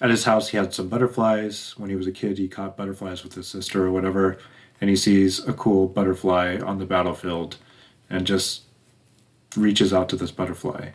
[0.00, 1.74] at his house he had some butterflies.
[1.76, 4.38] When he was a kid, he caught butterflies with his sister or whatever,
[4.80, 7.56] and he sees a cool butterfly on the battlefield
[8.10, 8.62] and just
[9.56, 10.90] reaches out to this butterfly.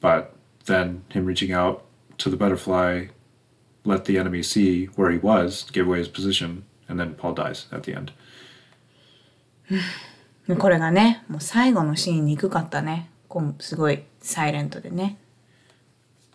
[0.00, 0.34] But
[0.66, 1.84] then him reaching out
[2.18, 3.06] to the butterfly
[3.84, 7.66] let the enemy see where he was, gave away his position, and then Paul dies
[7.72, 8.12] at the end.
[10.58, 13.08] これがね、もう最後のシーン憎かったね。
[13.28, 15.16] こうすごいサイレントでね。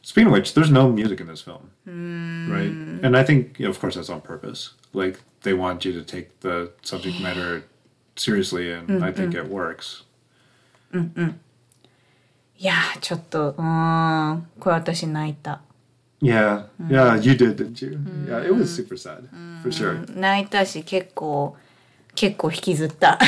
[0.01, 2.71] Speaking of which, there's no music in this film, right?
[3.06, 4.73] And I think, of course, that's on purpose.
[4.93, 7.63] Like they want you to take the subject matter
[8.15, 10.03] seriously, and I think it works.
[12.60, 15.62] いやー、ちょっと、うーん、これ私泣いた。
[16.21, 17.99] Yeah, yeah, you did, didn't you?
[18.27, 19.27] Yeah, it was super sad
[19.62, 20.06] for sure.
[20.19, 21.56] 泣いたし、結構、
[22.15, 23.19] 結構引きずった。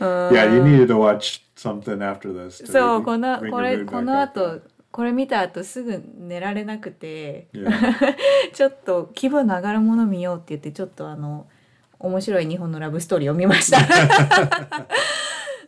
[0.00, 2.64] Yeah, you needed to watch something after this.
[2.64, 4.40] to そう、 really この、 bring こ your れ、 mood こ back の up.
[4.40, 4.60] 後、
[4.97, 7.45] これ見た後すぐ寝られなくて.
[8.51, 11.45] ちょっと気分の上がるもの見ようって言って、ちょっとあの、
[11.99, 13.77] 面白い日本のラブストーリーを見ました。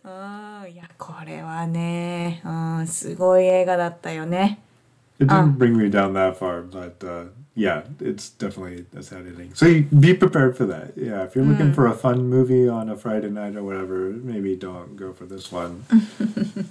[0.04, 4.62] うん、いや、これはね、うん、すごい映画だったよね。
[5.20, 9.54] It didn't bring me down that far, but uh, yeah, it's definitely a sad ending.
[9.54, 10.94] So you, be prepared for that.
[10.98, 14.56] Yeah, if you're looking for a fun movie on a Friday night or whatever, maybe
[14.56, 15.86] don't go for this one.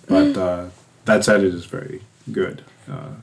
[0.09, 0.65] but uh,
[1.05, 2.01] that said, it is very
[2.32, 3.16] good uh,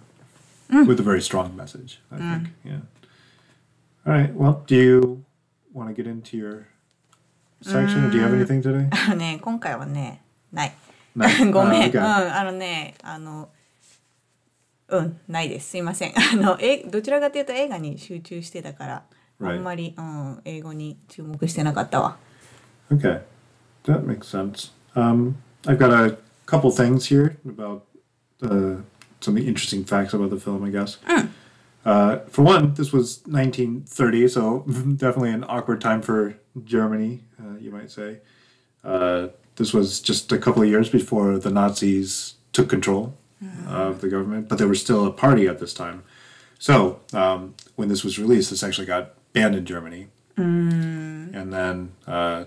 [0.87, 2.01] with a very strong message.
[2.13, 2.49] I think.
[2.65, 2.81] Yeah.
[4.07, 4.35] All right.
[4.35, 5.25] Well, do you
[5.73, 6.67] want to get into your
[7.63, 8.89] section, or do you have anything today?
[8.91, 10.73] あのね、今回はね、ない。
[11.15, 11.27] No?
[11.53, 12.35] ごめん、 Uh, うん、 okay.
[12.35, 13.49] あのね、あの、
[14.89, 15.71] うん、ないです。
[15.71, 16.13] すいません。
[16.17, 19.03] あの、え、どちらかというと映画に集中してたから、
[19.41, 19.57] Right.
[19.57, 22.19] あんまり、うん、英語に注目してなかったわ。
[22.93, 23.23] Okay,
[23.85, 24.71] that makes sense.
[24.95, 27.83] Um, I've got a couple things here about
[28.43, 28.83] uh,
[29.26, 30.98] some of the interesting facts about the film, I guess.
[31.84, 34.60] Uh, for one, this was 1930, so
[34.98, 38.20] definitely an awkward time for Germany, uh, you might say.
[38.84, 43.16] Uh, this was just a couple of years before the Nazis took control
[43.68, 46.04] of the government, but they were still a party at this time.
[46.58, 50.08] So, um, when this was released, this actually got banned in Germany.
[51.36, 52.46] And then uh,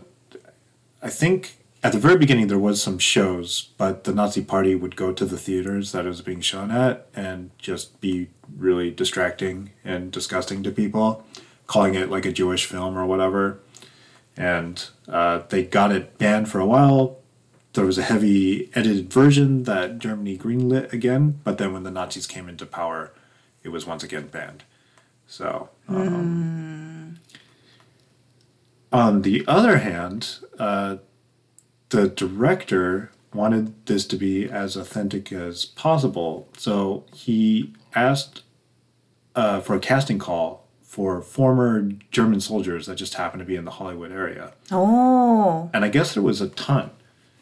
[1.02, 4.96] I think at the very beginning there was some shows, but the Nazi Party would
[4.96, 9.70] go to the theaters that it was being shown at and just be really distracting
[9.84, 11.24] and disgusting to people,
[11.66, 13.60] calling it like a Jewish film or whatever.
[14.36, 17.18] And uh, they got it banned for a while.
[17.74, 22.26] There was a heavy edited version that Germany greenlit again, but then when the Nazis
[22.26, 23.12] came into power,
[23.62, 24.64] it was once again banned.
[25.26, 27.18] So, um,
[28.90, 30.96] on the other hand, uh,
[31.90, 36.48] the director wanted this to be as authentic as possible.
[36.56, 38.42] So he asked
[39.34, 43.64] uh, for a casting call for former German soldiers that just happened to be in
[43.64, 44.52] the Hollywood area.
[44.70, 45.70] おー。
[45.72, 46.90] And I guess there was a ton.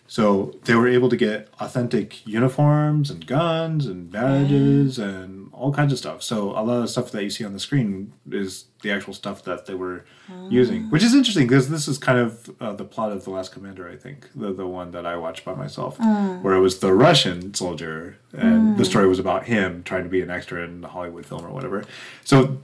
[0.08, 5.04] So they were able to get authentic uniforms and guns and badges mm.
[5.04, 6.22] and all kinds of stuff.
[6.22, 9.14] So a lot of the stuff that you see on the screen is the actual
[9.14, 10.04] stuff that they were
[10.48, 10.88] using, ah.
[10.90, 13.88] which is interesting because this is kind of uh, the plot of The Last Commander,
[13.88, 16.38] I think, the, the one that I watched by myself, ah.
[16.42, 18.86] where it was the Russian soldier and the mm.
[18.86, 21.84] story was about him trying to be an extra in a Hollywood film or whatever.
[22.24, 22.58] So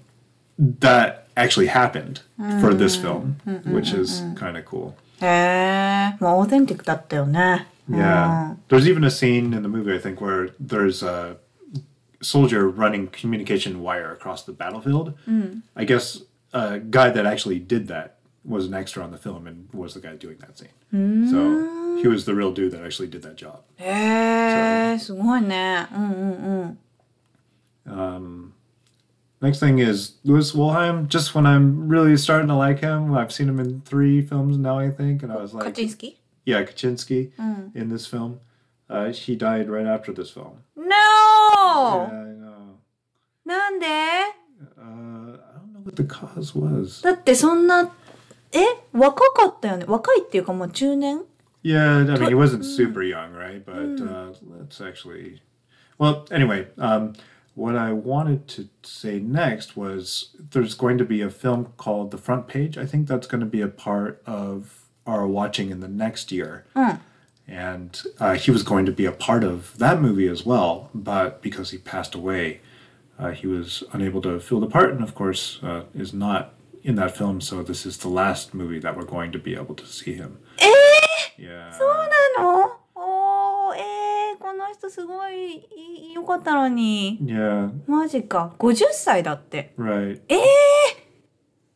[0.59, 2.21] that actually happened
[2.61, 3.03] for this ah.
[3.03, 4.97] film, which is kind of cool.
[5.22, 7.68] へえ、もうオーテンティックだったよね。
[7.90, 8.56] Yeah.
[8.68, 11.38] There's even a scene in the movie, I think, where there's a
[12.22, 15.14] soldier running communication wire across the battlefield.
[15.76, 19.70] I guess a guy that actually did that was an extra on the film and
[19.74, 20.70] was the guy doing that scene.
[21.30, 23.62] So he was the real dude that actually did that job.
[23.78, 25.88] へえ、すごいね。
[25.94, 26.16] うんう
[26.66, 26.78] ん
[27.86, 28.54] うん。
[29.43, 31.09] Next thing is Louis Wolheim.
[31.09, 34.79] Just when I'm really starting to like him, I've seen him in three films now,
[34.79, 36.15] I think, and I was like Katczinsky.
[36.45, 37.75] Yeah, Katczinsky mm.
[37.75, 38.39] in this film.
[38.89, 40.63] Uh, he died right after this film.
[40.77, 40.87] No.
[40.87, 42.79] Yeah, I know.
[43.45, 43.91] なんで uh,
[44.79, 47.03] I don't know what the cause was.
[47.03, 47.91] だってそんな
[48.53, 48.61] え
[48.93, 49.87] 若かったよね。
[49.89, 51.23] 若いっていうかもう中年
[51.65, 53.65] Yeah, I mean he wasn't super young, right?
[53.65, 55.41] But uh, that's actually
[55.99, 56.27] well.
[56.31, 56.69] Anyway.
[56.79, 57.15] Um,
[57.55, 62.19] what I wanted to say next was there's going to be a film called The
[62.19, 62.79] Front Page.
[62.79, 66.65] I think that's going to be a part of our watching in the next year.
[67.49, 71.43] And uh, he was going to be a part of that movie as well, but
[71.43, 72.61] because he passed away,
[73.19, 76.95] uh, he was unable to fill the part, and of course, uh, is not in
[76.95, 77.41] that film.
[77.41, 80.39] So this is the last movie that we're going to be able to see him.
[80.59, 80.67] え
[81.39, 81.73] Yeah.
[81.73, 82.02] そ
[84.92, 87.20] すごいいい良かったのに。
[87.22, 88.54] Yeah, マジか。
[88.60, 89.74] 50歳だって。
[89.78, 90.22] right.
[90.30, 90.38] えー、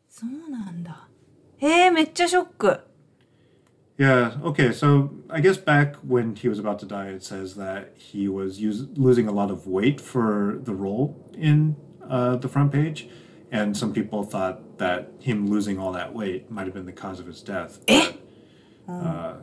[0.10, 1.08] そうなんだ。
[1.60, 2.80] えー、めっちゃショック。
[3.98, 4.72] Yeah, okay.
[4.74, 8.60] So I guess back when he was about to die, it says that he was
[8.60, 11.76] use, losing a lot of weight for the role in
[12.10, 13.08] uh, the front page.
[13.52, 17.20] And some people thought that him losing all that weight might have been the cause
[17.20, 17.80] of his death.
[17.86, 18.18] But,
[18.92, 19.34] uh,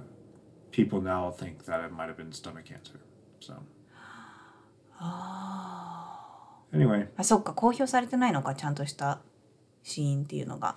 [0.73, 3.01] people now think that it might have been stomach cancer.
[3.44, 3.56] So.
[6.74, 9.20] Anyway, あそっか公表されてないのかちゃんとした
[9.84, 10.76] シーンっていうのが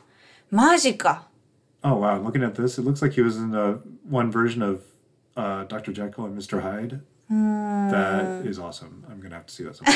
[0.51, 1.29] マジか
[1.85, 4.83] oh wow, looking at this, it looks like he was in a, one version of
[5.37, 5.93] uh, Dr.
[5.93, 6.61] Jekyll and Mr.
[6.63, 7.03] Hyde.
[7.29, 9.05] That is awesome.
[9.09, 9.95] I'm gonna have to see that sometime.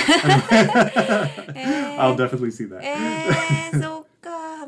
[1.98, 2.82] I'll definitely see that.
[2.82, 3.99] えー、そっか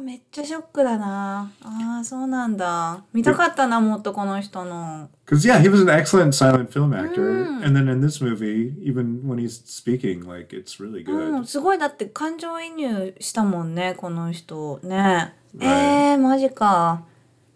[0.02, 8.74] めっちゃショックだなあーそうなんだ見たかったなもっとこの人の Because yeah, he was an excellent silent film actor, and then in this movie,
[8.82, 11.40] even when he's speaking, like it's really う good.
[11.40, 15.64] んすごいだって感情移入したもんねこの人ね Right.
[15.66, 17.04] えー、マジか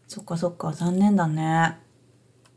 [0.06, 1.78] そっかそっか残念だね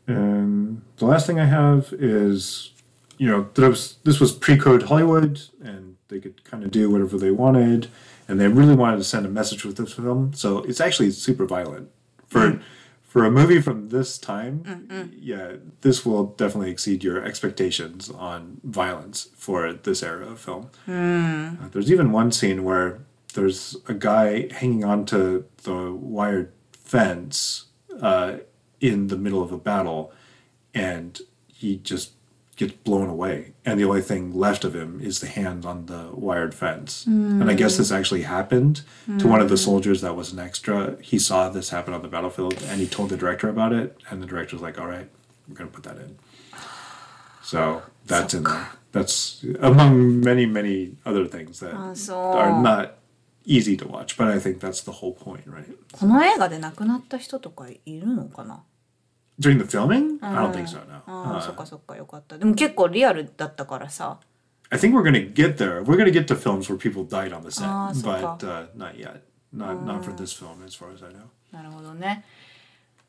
[0.06, 2.72] And the last thing I have is,
[3.18, 7.16] you know, that was this was pre-code Hollywood, and they could kind of do whatever
[7.18, 7.88] they wanted,
[8.30, 10.32] and they really wanted to send a message with this film.
[10.34, 11.90] So it's actually super violent
[12.28, 12.60] for
[13.02, 14.62] for a movie from this time.
[15.18, 20.70] Yeah, this will definitely exceed your expectations on violence for this era of film.
[21.60, 23.00] Uh, there's even one scene where
[23.34, 27.66] there's a guy hanging onto the wired fence
[28.00, 28.38] uh,
[28.80, 30.12] in the middle of a battle,
[30.72, 32.12] and he just
[32.59, 33.53] gets blown away.
[33.65, 37.05] And the only thing left of him is the hand on the wired fence.
[37.05, 38.81] And I guess this actually happened
[39.19, 40.95] to one of the soldiers that was an extra.
[41.01, 43.97] He saw this happen on the battlefield, and he told the director about it.
[44.09, 45.09] And the director was like, "All right,
[45.47, 46.15] we're gonna put that in."
[47.43, 48.67] So that's in there.
[48.91, 52.91] That's among many, many other things that あそ are う not
[53.45, 55.75] easy to watch, but I think that's the whole point, right?
[55.91, 58.63] この映画で亡くなった人とかいるのかな
[59.40, 60.18] During the filming?
[60.22, 61.02] I don't think so, no.
[61.06, 64.20] ああ、Uh, そっかそっかよかったでも結構リアルだったからさ
[64.70, 65.82] I think we're gonna get there.
[65.82, 68.96] We're gonna get to films where people died on the set, Ah, but uh, not
[68.98, 69.22] yet.
[69.52, 71.24] Not not for this film, as far as I know.
[71.52, 72.24] なるほどね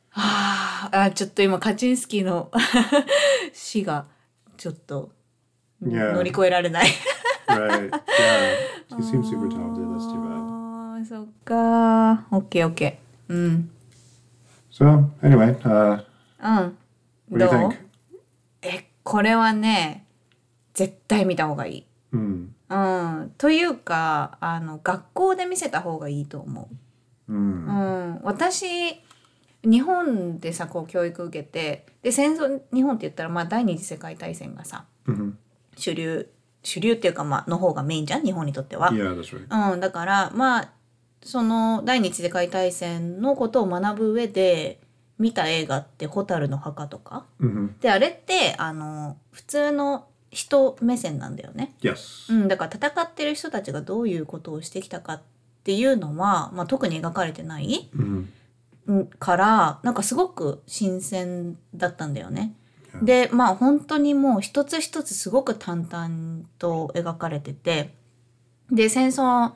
[0.09, 2.49] はああちょっと今カチンスキーの
[3.53, 4.05] 死が
[4.57, 5.11] ちょっと
[5.83, 6.13] Yeah.
[6.13, 6.87] 乗り越えられない
[7.47, 7.89] right?
[7.89, 9.83] Yeah, he seems super talented.
[9.89, 10.31] That's too bad.
[10.31, 13.71] あーそっかオッケーオッケーうん
[14.71, 16.03] So anyway, uh,
[16.41, 16.77] うん what
[17.31, 17.77] do ど you う？think?
[18.63, 20.05] えこれはね
[20.73, 22.47] 絶対見た方がいい Hmm.
[22.69, 26.69] うんというかあの学校で見せた方がいいと思
[27.29, 27.35] う Hmm.
[27.37, 28.65] うん、私
[29.63, 35.33] 日本でさこう教育受けてで戦争日本って言ったらまあ第二次世界大戦がさ Mhm.
[35.77, 36.29] 主流
[36.63, 38.89] 主流っていうかまあの方がメインじゃん日本にとっては。
[38.91, 39.71] Yeah, that's right.
[39.73, 40.69] うん、だからまあ
[41.23, 44.79] その第二次世界大戦のことを学ぶ上で
[45.21, 51.75] 見た映画って「蛍の墓」とか？hmm であれってあの普通の人目線なんだよね。
[52.29, 55.21] うん、だから戦ってる人たちがどういうことをしてきたかっ
[55.63, 58.25] ていうのは、まあ、特に描かれてない hmm
[58.87, 59.07] うん。
[59.19, 62.55] からなんかすごく新鮮だったんだよね。
[63.03, 67.95] でまあ本当にもう一つ一つすごく淡々と描かれてて。
[68.71, 69.51] で戦争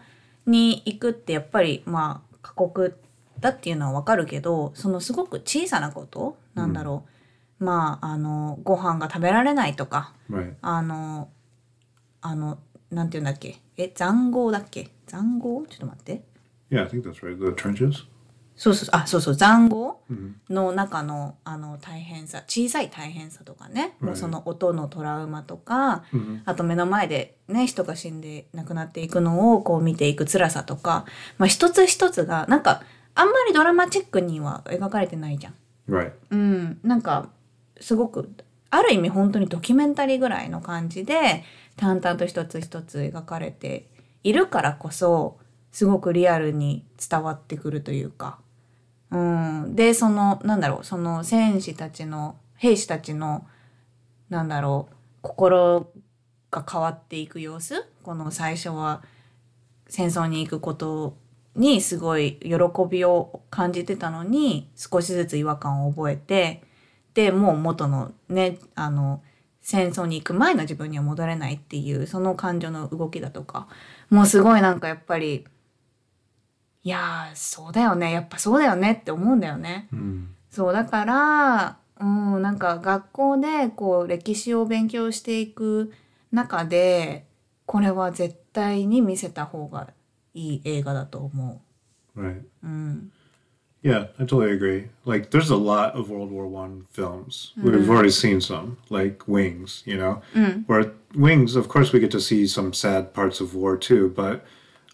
[0.45, 2.99] に行くってやっぱりまあ過酷
[3.39, 7.05] だっていうのはわかるけどそのすごく小さなことなんだろ
[7.59, 10.53] う、まああのご飯が食べられないとか Right.
[10.61, 11.29] あの
[12.21, 12.57] あの
[12.91, 14.89] なんていうんだっけえ塹壕だっけ？
[15.07, 15.65] 塹壕？
[15.69, 16.23] ちょっと待って。
[16.71, 17.37] Yeah, I think that's right.
[17.37, 18.05] The trenches?
[18.57, 20.31] そうそうあそうそう塹壕？Mhm.
[20.49, 26.41] の中のあの大変さ小さい大変さとかね、もう.その音のトラウマとか、Mhm.
[26.45, 31.05] あと目の前でね人が死んで亡くなっていくのをこう見ていく辛さとか、
[31.37, 32.81] まあ、一つ一つがなんか
[33.15, 35.55] あんまりドラマチックには描かれてないじゃん。
[35.89, 36.11] Right.
[36.31, 37.29] うん、なんか
[37.79, 38.29] すごく
[38.69, 41.43] ある意味本当にドキュメンタリーぐらいの感じで
[41.77, 43.87] 淡々と一つ一つ描かれて
[44.23, 45.37] いるからこそ
[45.71, 48.39] すごくリアルに伝わってくるというか、
[49.11, 53.45] うん、でそのなんだろうその戦士たちの兵士たちの
[54.29, 55.87] なんだろう心
[56.49, 57.85] が変わっていく様子？
[58.03, 59.03] この最初は
[59.87, 61.15] 戦争に行くこと
[61.55, 62.51] にすごい喜
[62.89, 66.63] びを感じてたのに少しずつ違和感を覚えて
[67.13, 69.21] でもう元のねあの
[69.61, 73.67] 戦争に行く前の自分には戻れないっていうその感情の動きだとか
[74.09, 75.45] もうすごいなんかやっぱり
[76.83, 79.87] いやーそうだよねやっぱそうだよねって思うんだよね。
[79.91, 80.25] Mm.
[80.51, 85.91] そうだからうんなんか学校でこう歴史を勉強していく
[86.31, 87.25] 中で
[87.65, 89.89] これは絶対に見せた方が
[90.34, 91.60] いい映画だと思
[92.16, 92.40] Right.
[92.40, 92.44] う。
[92.64, 93.12] うん、
[93.82, 94.88] Yeah, I totally agree.
[95.06, 97.52] Like, there's a lot of World War One films.
[97.56, 99.82] We've already seen some, like Wings.
[99.86, 100.22] You know,
[100.66, 104.12] where Wings, of course, we get to see some sad parts of war too.
[104.14, 104.44] But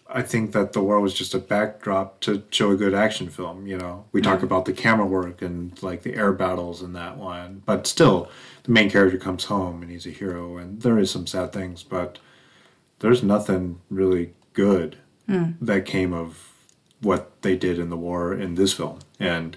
[0.09, 3.67] I think that the war was just a backdrop to show a good action film.
[3.67, 7.17] You know, we talk about the camera work and like the air battles in that
[7.17, 8.29] one, but still,
[8.63, 11.83] the main character comes home and he's a hero, and there is some sad things,
[11.83, 12.19] but
[12.99, 14.97] there's nothing really good
[15.60, 16.48] that came of
[17.00, 19.00] what they did in the war in this film.
[19.18, 19.56] And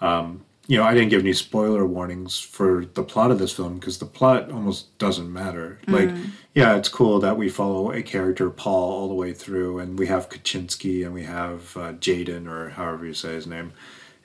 [0.00, 3.74] um, you know, I didn't give any spoiler warnings for the plot of this film
[3.78, 5.80] because the plot almost doesn't matter.
[5.88, 6.08] Like,
[6.54, 10.06] yeah, it's cool that we follow a character, Paul, all the way through, and we
[10.06, 13.72] have Katczinsky and we have uh, Tjaden, or however you say his name,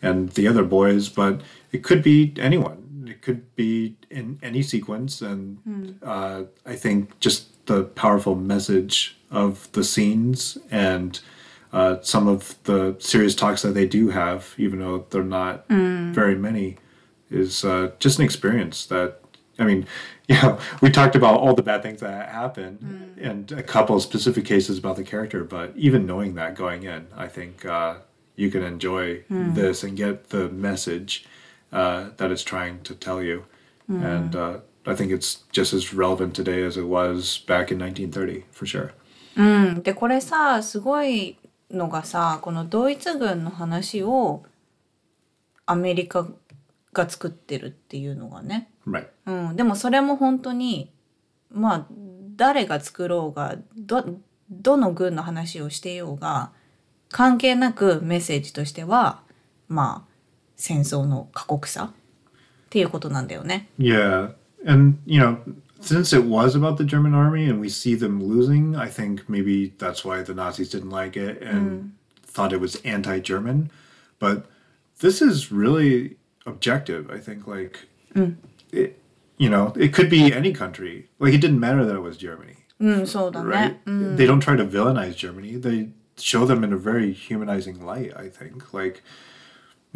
[0.01, 2.86] and the other boys, but it could be anyone.
[3.09, 5.57] It could be in any sequence, and
[6.03, 11.19] uh, I think just the powerful message of the scenes and
[11.73, 15.65] uh, some of the serious talks that they do have, even though they're not
[16.13, 16.77] very many,
[17.29, 19.19] is uh, just an experience that.
[19.59, 19.87] I mean,
[20.29, 24.03] you know, we talked about all the bad things that happen and a couple of
[24.03, 27.95] specific cases about the character, but even knowing that going in, I think uh,
[28.35, 31.25] you can enjoy this and get the message
[31.77, 33.43] uh, that it's trying to tell you.
[33.89, 38.43] And uh, I think it's just as relevant today as it was back in 1930,
[38.51, 38.91] for sure.
[39.37, 41.37] うん、でこれさすごい
[41.69, 44.43] のがさこのドイツ軍の話を
[45.67, 46.27] アメリカ
[46.91, 49.07] が作ってるっていうのがね、Right.
[49.27, 50.91] うん、でもそれも本当に
[51.51, 51.85] まあ
[52.35, 54.03] 誰が作ろうがど
[54.49, 56.51] どの軍の話をしていようが
[57.09, 59.21] 関係なくメッセージとしては
[59.67, 60.06] まあ
[60.56, 63.68] 戦争の過酷さっていうことなんだよね。
[63.78, 64.32] Yeah,
[64.66, 65.38] and you know,
[65.80, 69.72] since it was about the German army and we see them losing, I think maybe
[69.78, 71.92] that's why the Nazis didn't like it and
[72.24, 73.70] thought it was anti-German.
[74.18, 74.46] But
[75.00, 76.16] this is really
[76.46, 77.10] objective.
[77.10, 77.88] I think, like,
[78.72, 78.98] it,
[79.36, 81.08] you know, it could be any country.
[81.18, 83.70] Like, it didn't matter that it was Germany, うん、そうだ right?
[83.70, 83.80] ね。
[83.86, 85.60] うん、 They don't try to villainize Germany.
[85.60, 88.12] They show them in a very humanizing light.
[88.16, 89.02] I think, like,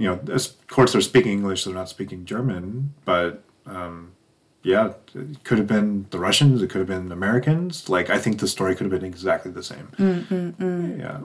[0.01, 4.13] you know, of course they're speaking English, they're not speaking German, but um,
[4.63, 7.89] yeah, it could have been the Russians, it could have been Americans.
[7.89, 9.89] Like, I think the story could have been exactly the same.
[10.99, 11.21] Yeah.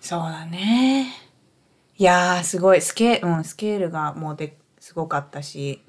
[0.00, 1.12] そうだね。
[1.98, 5.82] いやーすごいスケ,、うん、スケールがもうですごかったし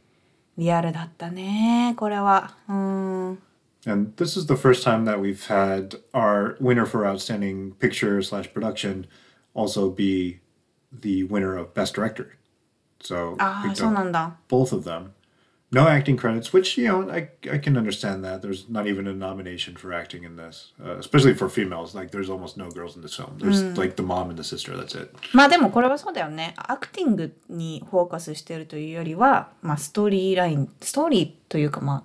[0.57, 2.55] リアルだったねこれは。
[2.67, 3.39] うん。
[3.85, 8.51] And this is the first time that we've had our winner for outstanding picture slash
[8.53, 9.05] production
[9.53, 10.39] also be
[10.91, 12.37] the winner of best director.
[13.01, 14.37] So あ we あそう got なんだ。
[14.49, 15.11] both of them.
[15.69, 18.41] No acting credits, which you know I I can understand that.
[18.41, 21.93] There's not even a nomination for acting in this, uh, especially for females.
[21.93, 23.37] Like there's almost no girls in this film.
[23.37, 24.77] There's like the mom and the sister.
[24.77, 25.13] That's it.
[25.33, 26.53] まあでもこれはそうだよね。
[26.55, 32.03] アクティングにフォーカスしてるというよりは、まあストーリーライン、ストーリーというかまあ、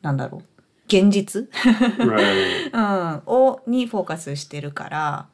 [0.00, 0.42] なんだろう。
[0.86, 1.50] 現実
[1.98, 2.70] Right.
[2.72, 2.78] う
[3.16, 5.26] ん、をにフォーカスしてるから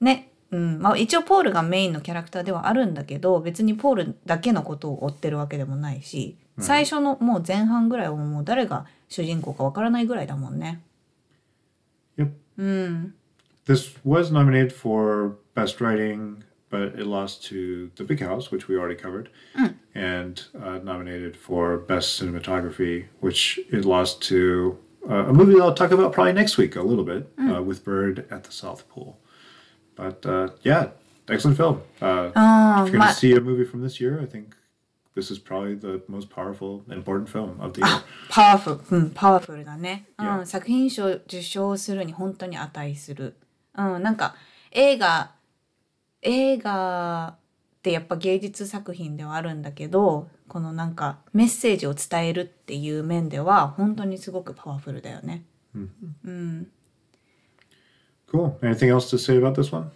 [0.00, 10.81] ね、 うんまあ、一応ポールがメインのキャラクターではあるんだけど別にポールだけのことを追ってるわけでもないし、最初のもう前半ぐらいはもう誰が主人公かわからないぐらいだもんね。
[12.17, 12.31] Yep.
[12.57, 13.13] うん、
[13.65, 18.95] This was nominated for best writing, but it lost to The Big House, which we already
[18.95, 19.29] covered,
[19.95, 24.77] and uh, nominated for best cinematography, which it lost to
[25.09, 28.25] uh, a movie I'll talk about probably next week a little bit uh, with Bird
[28.29, 29.17] at the South Pole.
[30.01, 30.89] But uh, yeah,
[31.29, 31.81] excellent film.
[32.01, 34.19] Uh, あ if ー you're ま going あ to see a movie from this year,
[34.19, 34.55] I think
[35.15, 38.01] this is probably the most powerful and important film of the year.
[38.29, 40.07] パワフル、うん、パワフルだね。
[40.17, 40.45] うん、Yeah.
[40.45, 43.35] 作品賞受賞するに本当に値する。
[43.77, 44.35] うん、なんか
[44.71, 45.31] 映画、
[46.23, 55.43] 映画ってやっぱ芸術作品ではあるんだけど、このなんかメッセージを伝えるっていう面では本当にすごくパワフルだよね。
[55.75, 55.79] う
[56.31, 56.67] ん。
[58.31, 58.57] Cool.
[58.61, 59.91] Anything else to say about this one?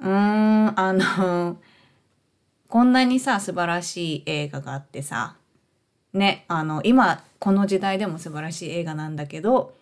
[0.00, 1.58] うーん、あの、
[2.68, 5.36] こんなにさ、素晴らしい映画があってさ、
[6.14, 9.74] ね、あの、今、この時代でも素晴らしい映画なんだけど、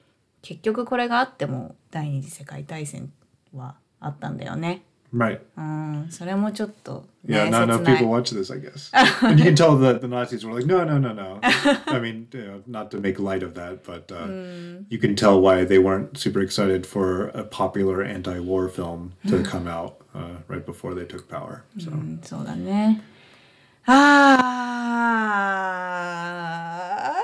[0.43, 3.13] 結局これがあっても第二次世界大戦
[3.55, 4.83] はあったんだよね。
[5.14, 5.40] Right.
[5.58, 8.92] うん、それもちょっと、 Yeah, ね、 not enough 切ない people watch this, I guess.
[9.26, 11.40] and you can tell that the Nazis were like, no, no, no, no.
[11.88, 14.28] I mean, you know, not to make light of that, but uh,
[14.90, 19.66] you can tell why they weren't super excited for a popular anti-war film to come
[19.68, 21.64] out uh, right before they took power.
[21.80, 23.02] So うんそうだね。
[23.86, 27.18] あー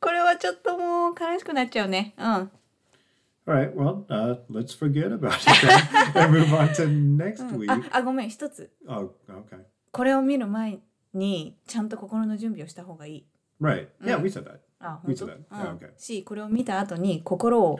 [0.00, 2.14] これはちょっともう悲しくなっちゃうね。
[2.16, 2.50] うん。
[3.47, 7.71] All right, well, uh, let's forget about it then and move on to next week.
[7.71, 8.71] あ、あ、ごめん、一つ。
[8.87, 9.59] Oh, okay.
[9.91, 10.79] これを見る前
[11.13, 13.25] にちゃんと心の準備をした方がいい。
[13.61, 13.87] Right.
[14.03, 14.59] Yeah, we said that.
[14.79, 15.37] あ、We 本当？said that.
[15.37, 15.89] う Yeah, ん okay.
[15.97, 17.79] し、これを見た後に心を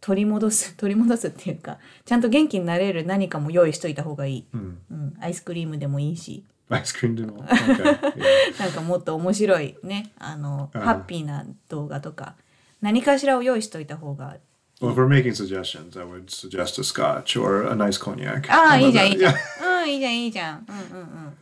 [0.00, 7.44] 取り戻す取り戻すっていうかちゃんと元気になれる何かも用意しといた方がいい、うんアイスクリームでもいいしアイスクリームでも？
[7.46, 8.00] Okay.
[8.16, 8.60] Yeah.
[8.60, 12.34] なんかもっと面白いねあの、ハッピーな動画とか
[12.80, 14.38] 何かしらを用意しといた方が
[14.81, 18.47] Well, if we're making suggestions, I would suggest a scotch or a nice cognac.
[18.49, 19.15] ああ How い about いじゃんい that?
[19.15, 19.81] いじゃん Yeah.
[19.81, 21.33] うんいいじゃんいいじゃんうんうんうん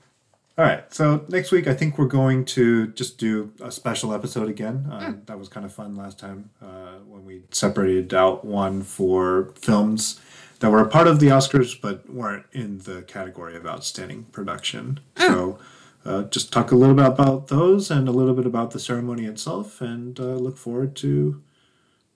[0.57, 0.85] All right.
[0.89, 4.87] So next week, I think we're going to just do a special episode again.
[4.89, 9.51] Uh, That was kind of fun last time uh, when we separated out one for
[9.59, 10.17] films
[10.61, 15.01] that were a part of the Oscars but weren't in the category of outstanding production.
[15.17, 15.59] So
[16.05, 19.25] uh, just talk a little bit about those and a little bit about the ceremony
[19.25, 21.41] itself, and uh, look forward to